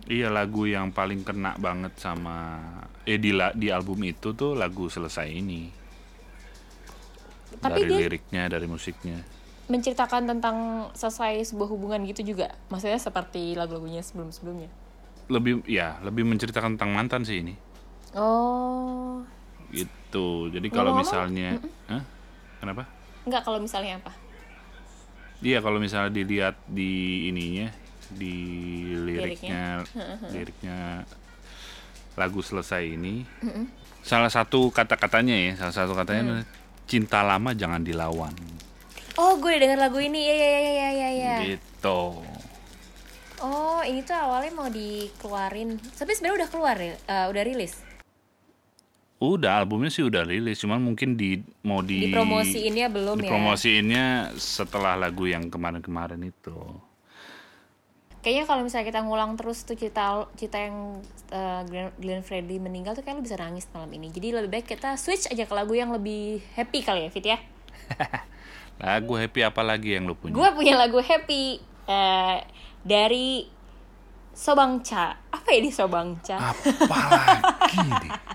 Iya 0.09 0.33
lagu 0.33 0.65
yang 0.65 0.89
paling 0.89 1.21
kena 1.21 1.53
banget 1.61 1.93
sama 2.01 2.57
eh 3.05 3.21
di, 3.21 3.37
di 3.37 3.69
album 3.69 4.01
itu 4.01 4.33
tuh 4.33 4.57
lagu 4.57 4.89
selesai 4.89 5.29
ini 5.29 5.69
Tapi 7.61 7.85
dari 7.85 7.91
dia 7.93 7.99
liriknya 8.09 8.43
dari 8.49 8.65
musiknya 8.65 9.21
menceritakan 9.69 10.25
tentang 10.25 10.89
selesai 10.97 11.53
sebuah 11.53 11.69
hubungan 11.69 12.01
gitu 12.09 12.25
juga. 12.25 12.57
Maksudnya 12.73 12.97
seperti 12.97 13.53
lagu-lagunya 13.53 14.01
sebelum-sebelumnya. 14.01 14.73
lebih 15.29 15.61
ya 15.69 16.01
lebih 16.01 16.25
menceritakan 16.25 16.81
tentang 16.81 16.97
mantan 16.97 17.21
sih 17.29 17.45
ini 17.45 17.53
Oh. 18.17 19.21
gitu 19.69 20.49
jadi 20.49 20.65
kalau 20.73 20.97
misalnya 20.97 21.61
Hah? 21.85 22.01
Kenapa 22.61 22.85
Enggak 23.27 23.43
kalau 23.45 23.59
misalnya 23.61 24.01
apa? 24.03 24.13
iya 25.39 25.63
kalau 25.63 25.79
misalnya 25.79 26.11
dilihat 26.11 26.59
di 26.67 27.27
ininya 27.31 27.71
di 28.09 28.35
liriknya 29.05 29.85
liriknya 30.33 31.05
lagu 32.19 32.41
selesai 32.43 32.83
ini 32.99 33.23
salah 34.03 34.33
satu 34.33 34.75
kata-katanya 34.75 35.37
ya 35.39 35.53
salah 35.55 35.75
satu 35.77 35.93
katanya 35.95 36.43
adalah, 36.43 36.47
cinta 36.89 37.21
lama 37.23 37.55
jangan 37.55 37.85
dilawan 37.85 38.35
Oh, 39.19 39.35
gue 39.35 39.51
udah 39.51 39.61
denger 39.67 39.83
lagu 39.83 39.99
ini. 39.99 40.31
Iya 40.31 40.35
iya 40.39 40.47
iya 40.47 40.71
iya 40.71 40.89
iya 40.95 41.09
iya. 41.11 41.35
gitu 41.43 42.23
Oh, 43.43 43.83
ini 43.83 44.07
tuh 44.07 44.15
awalnya 44.15 44.55
mau 44.55 44.71
dikeluarin. 44.71 45.75
Tapi 45.99 46.11
sebenarnya 46.15 46.47
udah 46.47 46.49
keluar 46.55 46.77
ya? 46.79 46.95
Eh, 46.95 47.27
udah 47.27 47.43
rilis. 47.43 47.83
Udah 49.19 49.59
albumnya 49.59 49.91
sih 49.91 50.07
udah 50.07 50.23
rilis, 50.23 50.63
cuman 50.63 50.79
mungkin 50.79 51.19
di 51.19 51.43
mau 51.67 51.83
di 51.83 52.07
Dipromosiinnya 52.07 52.87
belum 52.87 53.19
ya? 53.19 53.23
dipromosiinnya 53.27 54.05
setelah 54.39 54.95
lagu 54.95 55.27
yang 55.27 55.51
kemarin-kemarin 55.51 56.23
itu. 56.23 56.55
Kayaknya 58.23 58.45
kalau 58.47 58.63
misalnya 58.63 58.87
kita 58.87 59.01
ngulang 59.03 59.35
terus 59.35 59.67
tuh 59.67 59.75
cerita 59.75 60.23
cerita 60.39 60.63
yang 60.63 61.03
eh, 61.35 61.61
Glenn, 61.67 61.91
Glenn 61.99 62.23
Fredly 62.23 62.63
meninggal 62.63 62.95
tuh 62.95 63.03
kayak 63.03 63.19
lu 63.19 63.27
bisa 63.27 63.35
nangis 63.35 63.67
malam 63.75 63.91
ini. 63.91 64.07
Jadi 64.15 64.39
lebih 64.39 64.51
baik 64.55 64.71
kita 64.71 64.95
switch 64.95 65.27
aja 65.27 65.51
ke 65.51 65.55
lagu 65.55 65.75
yang 65.75 65.91
lebih 65.91 66.39
happy 66.55 66.87
kali 66.87 67.07
ya, 67.07 67.11
Fit 67.11 67.27
ya. 67.27 67.39
Lagu 68.79 69.19
happy 69.19 69.43
apa 69.43 69.67
lagi 69.67 69.99
yang 69.99 70.07
lu 70.07 70.15
punya? 70.15 70.39
Gue 70.39 70.49
punya 70.55 70.79
lagu 70.79 71.03
happy 71.03 71.59
eh, 71.91 72.39
dari 72.87 73.43
Sobangca. 74.31 75.19
Apa 75.35 75.51
ya 75.51 75.59
di 75.59 75.75
Sobangca? 75.75 76.39
Apa 76.39 76.97
lagi 77.11 77.79
nih? 78.07 78.13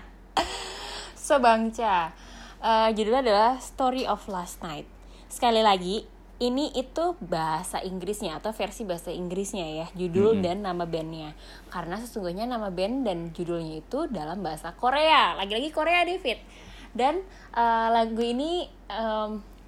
Sobangca. 1.24 2.12
Eh, 2.60 2.92
judulnya 2.92 3.24
adalah 3.24 3.56
Story 3.56 4.04
of 4.04 4.28
Last 4.28 4.60
Night. 4.60 4.84
Sekali 5.32 5.64
lagi, 5.64 6.04
ini 6.36 6.68
itu 6.76 7.16
bahasa 7.24 7.80
Inggrisnya 7.80 8.36
atau 8.36 8.52
versi 8.52 8.84
bahasa 8.84 9.08
Inggrisnya 9.08 9.64
ya, 9.64 9.88
judul 9.96 10.44
dan 10.44 10.68
nama 10.68 10.84
bandnya. 10.84 11.32
Karena 11.72 11.96
sesungguhnya 11.96 12.44
nama 12.44 12.68
band 12.68 13.08
dan 13.08 13.32
judulnya 13.32 13.80
itu 13.80 14.04
dalam 14.12 14.44
bahasa 14.44 14.76
Korea. 14.76 15.32
Lagi-lagi 15.40 15.72
Korea, 15.72 16.04
David. 16.04 16.44
Dan 16.92 17.24
eh, 17.56 17.88
lagu 17.88 18.20
ini 18.20 18.68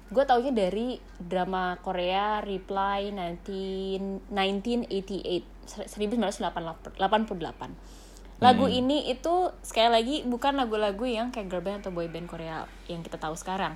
gue 0.07 0.23
taunya 0.29 0.53
dari 0.53 1.01
drama 1.17 1.73
Korea 1.81 2.45
Reply 2.45 3.09
19, 3.09 4.29
1988 4.29 7.01
1988. 7.01 7.96
Lagu 8.37 8.69
ini 8.69 9.09
itu 9.09 9.49
sekali 9.65 9.89
lagi 9.89 10.15
bukan 10.21 10.53
lagu-lagu 10.53 11.09
yang 11.09 11.33
kayak 11.33 11.49
girl 11.49 11.65
band 11.65 11.81
atau 11.81 11.89
boy 11.89 12.05
band 12.05 12.29
Korea 12.29 12.69
yang 12.85 13.01
kita 13.01 13.17
tahu 13.17 13.33
sekarang. 13.33 13.73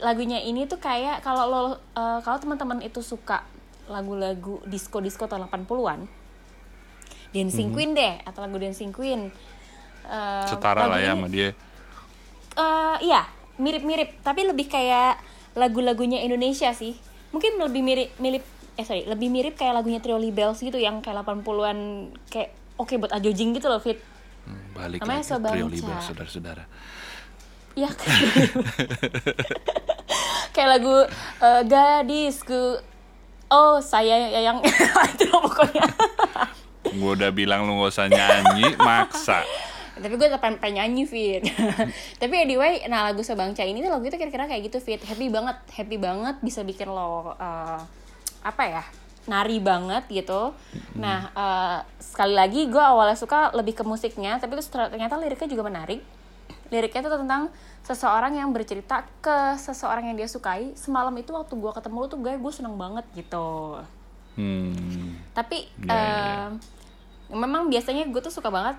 Lagunya 0.00 0.40
ini 0.40 0.64
tuh 0.64 0.80
kayak 0.80 1.20
kalau 1.20 1.44
lo 1.44 1.62
eh, 1.92 2.18
kalau 2.24 2.40
teman-teman 2.40 2.80
itu 2.80 3.04
suka 3.04 3.44
lagu-lagu 3.90 4.62
disco-disco 4.64 5.28
tahun 5.28 5.50
80-an, 5.52 6.06
Dancing 7.34 7.74
Queen 7.74 7.92
deh 7.92 8.22
atau 8.24 8.40
lagu 8.40 8.56
Dancing 8.56 8.94
Queen. 8.94 9.28
Eh, 10.08 10.46
Setara 10.48 10.88
lah 10.88 10.96
ya 10.96 11.12
ini- 11.12 11.20
sama 11.20 11.28
dia. 11.28 11.48
eh 12.50 12.96
iya, 13.04 13.28
mirip-mirip, 13.60 14.24
tapi 14.24 14.48
lebih 14.48 14.66
kayak 14.66 15.20
lagu-lagunya 15.54 16.24
Indonesia 16.24 16.72
sih. 16.72 16.96
Mungkin 17.36 17.60
lebih 17.60 17.82
mirip 17.84 18.10
mirip 18.16 18.42
eh 18.74 18.84
sorry, 18.86 19.04
lebih 19.04 19.28
mirip 19.28 19.60
kayak 19.60 19.76
lagunya 19.76 20.00
Trio 20.00 20.16
Bells 20.32 20.64
gitu 20.64 20.80
yang 20.80 21.04
kayak 21.04 21.20
80-an 21.20 22.08
kayak 22.32 22.56
oke 22.80 22.96
buat 22.96 23.12
ajojing 23.12 23.52
gitu 23.52 23.68
loh, 23.68 23.76
Fit. 23.78 24.00
Hmm, 24.42 24.72
Balik 24.72 25.04
Namanya 25.04 25.36
lagi. 25.36 25.52
Trio 25.52 25.68
Liber, 25.68 25.98
saudara-saudara. 26.00 26.64
Ya 27.70 27.86
kayak 30.50 30.68
lagu 30.68 30.96
eh, 31.38 31.62
gadisku 31.64 32.80
Oh, 33.46 33.78
saya 33.78 34.30
yang 34.30 34.62
itu 35.10 35.26
pokoknya. 35.26 35.82
Gue 36.86 37.10
udah 37.12 37.30
bilang 37.30 37.66
lu 37.66 37.82
gak 37.82 37.90
usah 37.90 38.06
nyanyi, 38.06 38.78
maksa. 38.86 39.42
tapi 39.92 40.16
gue 40.16 40.32
tetap 40.32 40.40
pengen 40.40 40.80
nyanyi 40.80 41.04
Fit 41.04 41.44
tapi 42.16 42.32
anyway 42.40 42.80
nah 42.88 43.04
lagu 43.04 43.20
Sebangca 43.20 43.60
ini 43.60 43.84
tuh 43.84 43.92
lagu 43.92 44.00
itu 44.00 44.16
kira-kira 44.16 44.48
kayak 44.48 44.72
gitu 44.72 44.80
Fit 44.80 44.96
happy 44.96 45.28
banget 45.28 45.60
happy 45.76 46.00
banget 46.00 46.40
bisa 46.40 46.64
bikin 46.64 46.88
lo 46.88 47.36
eh, 47.36 47.80
apa 48.40 48.62
ya 48.64 48.80
nari 49.28 49.60
banget 49.60 50.08
gitu. 50.08 50.56
Nah 50.96 51.28
eh, 51.34 51.78
sekali 52.00 52.32
lagi 52.32 52.70
gue 52.70 52.80
awalnya 52.80 53.18
suka 53.18 53.52
lebih 53.52 53.76
ke 53.76 53.84
musiknya 53.84 54.40
tapi 54.40 54.56
terus 54.56 54.72
ternyata 54.72 55.20
liriknya 55.20 55.48
juga 55.50 55.68
menarik. 55.68 56.00
Liriknya 56.70 57.02
itu 57.02 57.10
tentang 57.10 57.42
seseorang 57.82 58.38
yang 58.38 58.54
bercerita 58.54 59.02
ke 59.18 59.58
seseorang 59.58 60.06
yang 60.06 60.16
dia 60.16 60.30
sukai. 60.30 60.70
Semalam 60.78 61.10
itu 61.18 61.34
waktu 61.34 61.50
gue 61.52 61.72
ketemu 61.74 61.96
lu 61.98 62.06
tuh 62.06 62.18
gue 62.22 62.32
gue 62.38 62.52
seneng 62.54 62.78
banget 62.78 63.04
gitu. 63.12 63.80
Hmm. 64.38 65.18
tapi 65.34 65.66
Ya, 65.84 65.90
ya, 65.90 65.98
ya. 65.98 66.34
em, 66.46 66.50
memang 67.34 67.66
biasanya 67.66 68.06
gue 68.08 68.22
tuh 68.22 68.32
suka 68.32 68.48
banget 68.48 68.78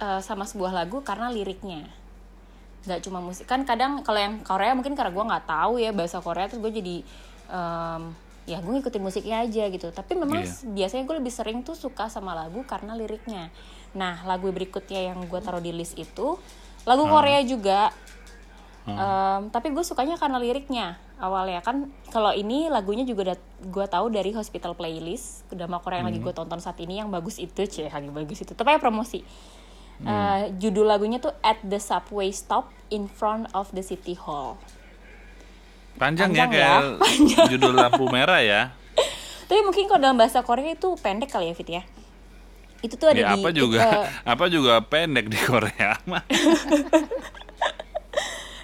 eh, 0.00 0.20
sama 0.22 0.46
sebuah 0.46 0.70
lagu 0.72 1.02
karena 1.02 1.28
liriknya. 1.28 1.90
Nggak 2.86 3.02
cuma 3.04 3.18
musik. 3.20 3.44
Kan 3.44 3.66
kadang 3.66 4.00
kalau 4.06 4.22
yang 4.22 4.40
Korea 4.46 4.72
mungkin 4.72 4.94
karena 4.94 5.10
gue 5.12 5.24
nggak 5.24 5.46
tahu 5.50 5.82
ya 5.82 5.90
bahasa 5.90 6.22
Korea 6.22 6.46
terus 6.46 6.62
gue 6.62 6.72
jadi 6.72 6.96
em, 7.50 8.02
ya 8.44 8.58
gue 8.58 8.70
ngikutin 8.70 9.00
musiknya 9.00 9.40
aja 9.40 9.64
gitu. 9.66 9.88
Tapi 9.88 10.12
memang 10.14 10.44
s- 10.44 10.64
biasanya 10.64 11.04
gue 11.04 11.16
lebih 11.16 11.30
sering 11.30 11.60
tuh 11.60 11.72
suka 11.72 12.06
sama 12.06 12.32
lagu 12.32 12.60
karena 12.62 12.92
liriknya. 12.92 13.48
Nah 13.92 14.20
lagu 14.22 14.48
berikutnya 14.48 15.10
yang 15.10 15.22
gue 15.22 15.40
taruh 15.40 15.58
di 15.58 15.70
list 15.70 15.94
itu 15.94 16.36
lagu 16.82 17.04
Korea 17.06 17.40
juga. 17.42 17.88
Em, 18.84 19.48
tapi 19.48 19.72
gue 19.72 19.80
sukanya 19.80 20.14
karena 20.14 20.36
liriknya 20.36 20.86
awalnya. 21.16 21.64
Kan 21.64 21.88
kalau 22.08 22.30
ini 22.30 22.68
lagunya 22.68 23.00
juga 23.02 23.32
gue 23.58 23.86
tahu 23.86 24.12
dari 24.12 24.28
Hospital 24.30 24.76
Playlist 24.76 25.48
drama 25.48 25.80
Korea 25.80 25.98
yang 25.98 26.12
lagi 26.12 26.20
gue 26.20 26.34
tonton 26.34 26.60
saat 26.60 26.76
ini 26.78 27.00
yang 27.00 27.08
bagus 27.08 27.40
itu 27.40 27.64
cie 27.64 27.88
lagi 27.88 28.12
bagus 28.12 28.44
itu. 28.44 28.52
Tapi 28.52 28.76
promosi? 28.76 29.24
Eh, 29.96 30.52
judul 30.58 30.84
lagunya 30.84 31.16
tuh 31.16 31.32
At 31.40 31.62
the 31.62 31.78
Subway 31.78 32.28
Stop 32.28 32.68
in 32.90 33.06
Front 33.06 33.48
of 33.52 33.70
the 33.70 33.80
City 33.80 34.12
Hall 34.12 34.58
Panjang, 35.94 36.30
ya 36.30 36.44
Panjang 36.44 36.50
ya, 36.50 36.70
kayak 37.30 37.48
judul 37.52 37.72
lampu 37.72 38.04
merah 38.06 38.40
ya. 38.40 38.62
tapi 39.44 39.60
mungkin 39.60 39.84
kalau 39.84 40.00
dalam 40.00 40.16
bahasa 40.16 40.40
Korea 40.40 40.72
itu 40.72 40.96
pendek 40.96 41.28
kali 41.28 41.48
ya 41.48 41.54
Fit 41.54 41.70
ya 41.70 41.82
itu 42.80 42.94
tuh 42.94 43.08
ada 43.08 43.16
Ya 43.18 43.28
di 43.32 43.40
apa 43.40 43.48
juga 43.50 43.78
eh, 43.80 44.04
apa 44.32 44.44
juga 44.46 44.76
pendek 44.80 45.26
di 45.26 45.38
Korea 45.38 45.96
mah. 46.04 46.20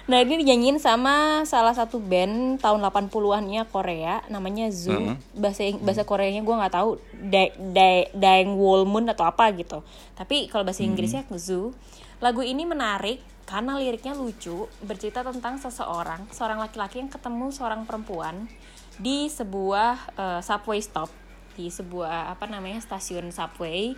Nah 0.01 0.17
ini 0.19 0.37
dinyanyiin 0.37 0.75
sama 0.75 1.15
salah 1.43 1.71
satu 1.71 1.95
band 1.95 2.59
tahun 2.59 2.83
80-annya 2.83 3.63
Korea 3.65 4.19
namanya 4.27 4.67
Zoo. 4.67 4.91
Heeh. 4.91 5.15
Bahasa 5.31 5.61
Ing- 5.63 5.79
bahasa 5.79 6.03
Koreanya 6.03 6.43
gue 6.43 6.51
nggak 6.51 6.73
tahu 6.73 6.89
Da- 7.23 7.55
Da- 7.55 8.09
Daeng 8.11 8.53
Wolmun 8.53 9.07
atau 9.07 9.23
apa 9.23 9.47
gitu. 9.53 9.79
Tapi 10.13 10.51
kalau 10.51 10.67
bahasa 10.67 10.83
Inggrisnya 10.83 11.23
Zoo. 11.31 11.71
Lagu 12.19 12.43
ini 12.43 12.61
menarik 12.61 13.23
karena 13.43 13.75
liriknya 13.75 14.13
lucu, 14.13 14.65
bercerita 14.79 15.21
tentang 15.21 15.57
seseorang, 15.57 16.27
seorang 16.29 16.57
laki-laki 16.57 16.99
yang 16.99 17.09
ketemu 17.09 17.49
seorang 17.49 17.83
perempuan 17.83 18.47
di 18.95 19.27
sebuah 19.27 19.95
eh, 20.13 20.41
subway 20.41 20.79
stop, 20.79 21.09
di 21.53 21.67
sebuah 21.67 22.31
apa 22.31 22.45
namanya 22.45 22.79
stasiun 22.79 23.29
subway. 23.29 23.93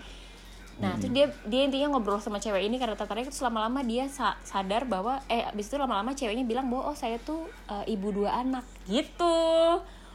Nah, 0.73 0.97
terus 0.97 1.13
dia 1.13 1.29
dia 1.45 1.69
intinya 1.69 1.93
ngobrol 1.93 2.17
sama 2.17 2.41
cewek 2.41 2.65
ini 2.65 2.81
karena 2.81 2.97
tertarik 2.97 3.29
terus 3.29 3.45
lama-lama 3.45 3.85
dia 3.85 4.09
sa- 4.09 4.41
sadar 4.41 4.89
bahwa 4.89 5.21
eh 5.29 5.45
abis 5.45 5.69
itu 5.69 5.77
lama-lama 5.77 6.17
ceweknya 6.17 6.41
bilang 6.43 6.65
bahwa 6.65 6.89
oh 6.89 6.97
saya 6.97 7.21
tuh 7.21 7.45
eh, 7.69 7.93
ibu 7.93 8.09
dua 8.09 8.41
anak 8.41 8.65
gitu. 8.89 9.37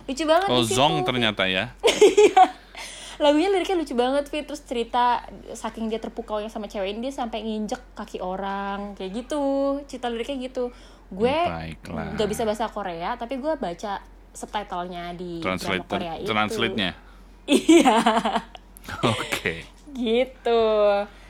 Lucu 0.02 0.24
banget 0.26 0.50
Oh. 0.50 0.66
Zong 0.66 1.06
ternyata 1.06 1.46
ya. 1.46 1.70
Lagunya 3.18 3.50
liriknya 3.50 3.82
lucu 3.82 3.94
banget, 3.98 4.30
Fit. 4.30 4.46
Terus 4.46 4.62
cerita 4.62 5.26
saking 5.54 5.90
dia 5.90 5.98
terpukaunya 5.98 6.46
sama 6.50 6.70
cewek 6.70 6.94
ini 6.94 7.10
dia 7.10 7.14
sampai 7.18 7.42
nginjek 7.42 7.98
kaki 7.98 8.22
orang 8.22 8.94
kayak 8.94 9.10
gitu. 9.26 9.42
Cerita 9.90 10.06
liriknya 10.06 10.50
gitu. 10.50 10.70
Gue 11.10 11.34
nggak 12.14 12.28
bisa 12.28 12.46
bahasa 12.46 12.70
Korea, 12.70 13.18
tapi 13.18 13.40
gue 13.42 13.52
baca 13.58 13.98
subtitlenya 14.30 15.18
di 15.18 15.42
Translate 15.42 15.82
drama 15.82 15.90
Korea 15.90 16.14
itu. 16.20 16.28
translate-nya. 16.30 16.90
Iya. 17.48 17.96
Oke. 19.08 19.64
gitu 19.96 20.60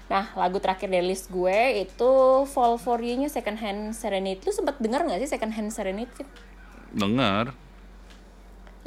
nah 0.09 0.24
lagu 0.35 0.57
terakhir 0.59 0.88
dari 0.88 1.12
list 1.14 1.29
gue 1.29 1.85
itu 1.85 2.11
Fall 2.48 2.81
For 2.81 2.98
You-nya 2.98 3.29
Second 3.29 3.61
Hand 3.61 3.92
Serenity 3.92 4.40
lu 4.40 4.55
sempat 4.57 4.81
dengar 4.81 5.05
nggak 5.05 5.20
sih 5.20 5.31
Second 5.31 5.53
Hand 5.53 5.70
Serenity 5.70 6.24
Dengar. 6.88 7.53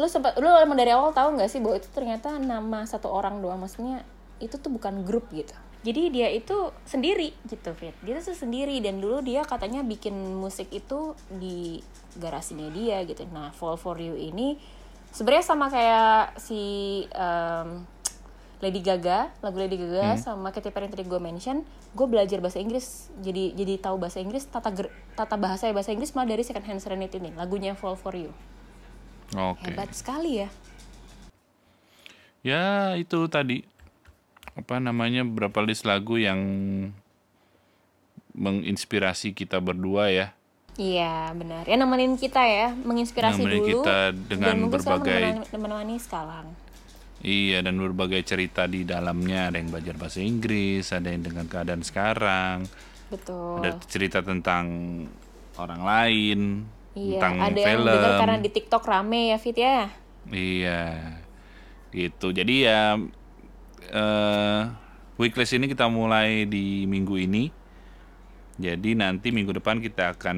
Lu 0.01 0.09
sempat 0.09 0.33
lu 0.41 0.49
emang 0.49 0.73
dari 0.73 0.89
awal 0.89 1.13
tahu 1.13 1.37
nggak 1.37 1.45
sih 1.45 1.61
bahwa 1.61 1.77
itu 1.77 1.85
ternyata 1.93 2.41
nama 2.41 2.81
satu 2.89 3.05
orang 3.05 3.37
doang? 3.37 3.61
Maksudnya 3.61 4.01
itu 4.41 4.57
tuh 4.57 4.73
bukan 4.73 5.05
grup 5.05 5.29
gitu? 5.29 5.53
Jadi 5.85 6.13
dia 6.13 6.29
itu 6.33 6.73
sendiri 6.85 7.33
gitu 7.45 7.73
Fit. 7.77 7.93
Dia 8.01 8.17
tuh 8.21 8.33
sendiri 8.33 8.81
dan 8.81 8.97
dulu 8.97 9.21
dia 9.21 9.45
katanya 9.45 9.85
bikin 9.85 10.13
musik 10.37 10.73
itu 10.73 11.13
di 11.29 11.85
garasinya 12.17 12.69
dia 12.73 13.05
gitu. 13.05 13.29
Nah 13.29 13.53
Fall 13.53 13.77
For 13.77 14.01
You 14.01 14.17
ini 14.17 14.57
sebenarnya 15.13 15.45
sama 15.45 15.69
kayak 15.69 16.41
si 16.41 16.61
em, 17.13 17.85
Lady 18.61 18.81
Gaga 18.81 19.33
lagu 19.41 19.57
Lady 19.57 19.77
Gaga 19.77 20.17
sama 20.17 20.49
Katy 20.53 20.69
Perry 20.69 20.89
yang 20.89 20.93
tadi 20.97 21.05
gue 21.05 21.21
mention 21.21 21.65
gue 21.93 22.07
belajar 22.09 22.41
bahasa 22.41 22.57
Inggris. 22.57 23.09
Jadi 23.21 23.53
jadi 23.53 23.77
tahu 23.77 24.01
bahasa 24.01 24.17
Inggris 24.17 24.49
tata 24.49 24.69
ger- 24.73 24.93
tata 25.13 25.37
bahasa 25.37 25.69
bahasa 25.73 25.93
Inggris 25.93 26.13
malah 26.17 26.29
dari 26.33 26.41
Second 26.45 26.65
Hand 26.65 26.81
Serenity 26.81 27.21
nih 27.21 27.33
lagunya 27.37 27.73
Fall 27.77 27.97
For 27.97 28.13
You 28.17 28.33
Oke. 29.33 29.71
hebat 29.71 29.91
sekali 29.91 30.43
ya 30.43 30.49
Ya 32.41 32.97
itu 32.97 33.29
tadi 33.29 33.61
apa 34.57 34.81
namanya 34.81 35.21
beberapa 35.21 35.61
list 35.61 35.85
lagu 35.85 36.17
yang 36.17 36.41
menginspirasi 38.33 39.35
kita 39.35 39.61
berdua 39.61 40.09
ya. 40.09 40.27
Iya 40.73 41.35
benar. 41.35 41.67
Ya 41.67 41.75
nemenin 41.77 42.15
kita 42.15 42.41
ya, 42.41 42.71
menginspirasi 42.73 43.43
Nemenin 43.43 43.59
dulu. 43.59 43.67
kita 43.83 43.97
dengan 44.15 44.55
dan 44.57 44.71
berbagai- 44.71 45.21
menemani, 45.37 45.53
menemani 45.53 45.95
sekarang. 45.99 46.47
Iya 47.21 47.61
dan 47.61 47.77
berbagai 47.77 48.25
cerita 48.25 48.65
di 48.65 48.81
dalamnya 48.81 49.53
ada 49.53 49.61
yang 49.61 49.69
belajar 49.69 49.93
bahasa 49.93 50.23
Inggris, 50.23 50.89
ada 50.89 51.13
yang 51.13 51.21
dengan 51.21 51.45
keadaan 51.45 51.85
sekarang, 51.85 52.65
Betul. 53.13 53.61
ada 53.61 53.77
cerita 53.85 54.25
tentang 54.25 54.65
orang 55.61 55.81
lain, 55.85 56.39
Iya, 56.91 57.19
tentang 57.23 57.35
ada 57.39 57.59
yang 57.59 57.69
film. 57.79 57.93
dengar 57.95 58.13
karena 58.19 58.37
di 58.43 58.49
TikTok 58.51 58.83
rame 58.83 59.21
ya 59.31 59.37
Fit 59.39 59.57
ya. 59.57 59.87
Iya, 60.27 60.81
gitu. 61.95 62.35
Jadi 62.35 62.55
ya 62.67 62.99
eh 63.91 64.61
weeklist 65.15 65.55
ini 65.55 65.71
kita 65.71 65.87
mulai 65.87 66.45
di 66.49 66.83
minggu 66.85 67.15
ini. 67.15 67.53
Jadi 68.61 68.93
nanti 68.93 69.31
minggu 69.33 69.55
depan 69.57 69.79
kita 69.81 70.19
akan 70.19 70.37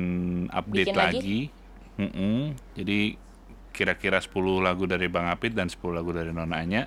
update 0.54 0.94
Bikin 0.94 0.98
lagi? 0.98 1.18
lagi. 1.18 1.40
Mm-mm. 2.00 2.38
Jadi 2.78 3.00
kira-kira 3.74 4.22
10 4.22 4.62
lagu 4.62 4.86
dari 4.86 5.10
Bang 5.10 5.26
Apit 5.28 5.58
dan 5.58 5.66
10 5.68 5.82
lagu 5.98 6.14
dari 6.14 6.30
Nonanya 6.30 6.86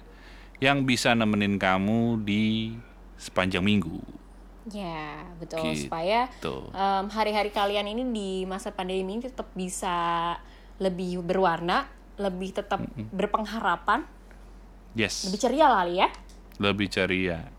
yang 0.63 0.87
bisa 0.87 1.13
nemenin 1.13 1.59
kamu 1.59 2.23
di 2.23 2.73
sepanjang 3.19 3.67
minggu. 3.67 4.01
Ya 4.67 5.23
betul. 5.39 5.63
Gitu. 5.63 5.87
supaya 5.87 6.27
em, 6.43 7.07
hari-hari 7.09 7.51
kalian 7.51 7.87
ini 7.87 8.03
di 8.11 8.31
masa 8.45 8.71
pandemi 8.71 9.07
ini 9.07 9.23
tetap 9.23 9.47
bisa 9.55 10.35
lebih 10.77 11.23
berwarna, 11.23 11.87
lebih 12.19 12.51
tetap 12.53 12.83
berpengharapan, 13.15 14.03
Yes. 14.93 15.29
lebih 15.29 15.39
ceria 15.39 15.67
kali 15.71 15.95
ya. 16.03 16.09
lebih 16.57 16.89
ceria. 16.89 17.53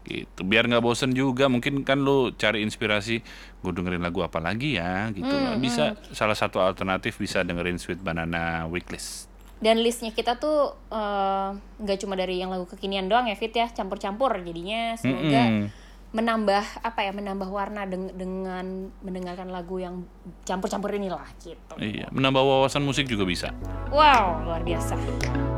Gitu. 0.00 0.40
Biar 0.42 0.64
nggak 0.64 0.80
bosen 0.80 1.12
juga. 1.12 1.44
Mungkin 1.46 1.84
kan 1.84 2.00
lu 2.00 2.32
cari 2.32 2.64
inspirasi 2.64 3.20
gue 3.60 3.70
dengerin 3.70 4.00
lagu 4.00 4.24
apa 4.24 4.40
lagi 4.40 4.80
ya? 4.80 5.12
Gitu. 5.12 5.28
Bisa 5.60 5.92
salah 6.10 6.32
satu 6.32 6.56
alternatif 6.58 7.20
bisa 7.20 7.44
dengerin 7.44 7.76
Sweet 7.76 8.00
Banana 8.00 8.64
Weeklist. 8.64 9.28
Dan 9.60 9.84
listnya 9.84 10.08
kita 10.08 10.40
tuh 10.40 10.72
eh, 10.88 11.48
nggak 11.84 11.98
cuma 12.00 12.16
dari 12.16 12.40
yang 12.40 12.48
lagu 12.48 12.64
kekinian 12.64 13.12
doang 13.12 13.28
ya 13.28 13.36
Fit 13.36 13.52
ya, 13.52 13.68
campur-campur 13.68 14.40
jadinya. 14.40 14.96
Semoga 14.96 15.42
Mm-mm. 15.46 15.68
Menambah 16.10 16.82
apa 16.82 17.00
ya 17.06 17.14
menambah 17.14 17.46
warna 17.46 17.86
deng- 17.86 18.10
dengan 18.18 18.90
mendengarkan 19.02 19.46
lagu 19.46 19.78
yang 19.78 20.02
campur-campur 20.42 20.90
inilah 20.90 21.26
gitu. 21.38 21.74
iya 21.78 22.10
menambah 22.10 22.42
wawasan 22.42 22.82
musik 22.82 23.06
juga 23.06 23.22
bisa 23.22 23.48
Wow 23.94 24.42
luar 24.46 24.62
biasa. 24.66 25.49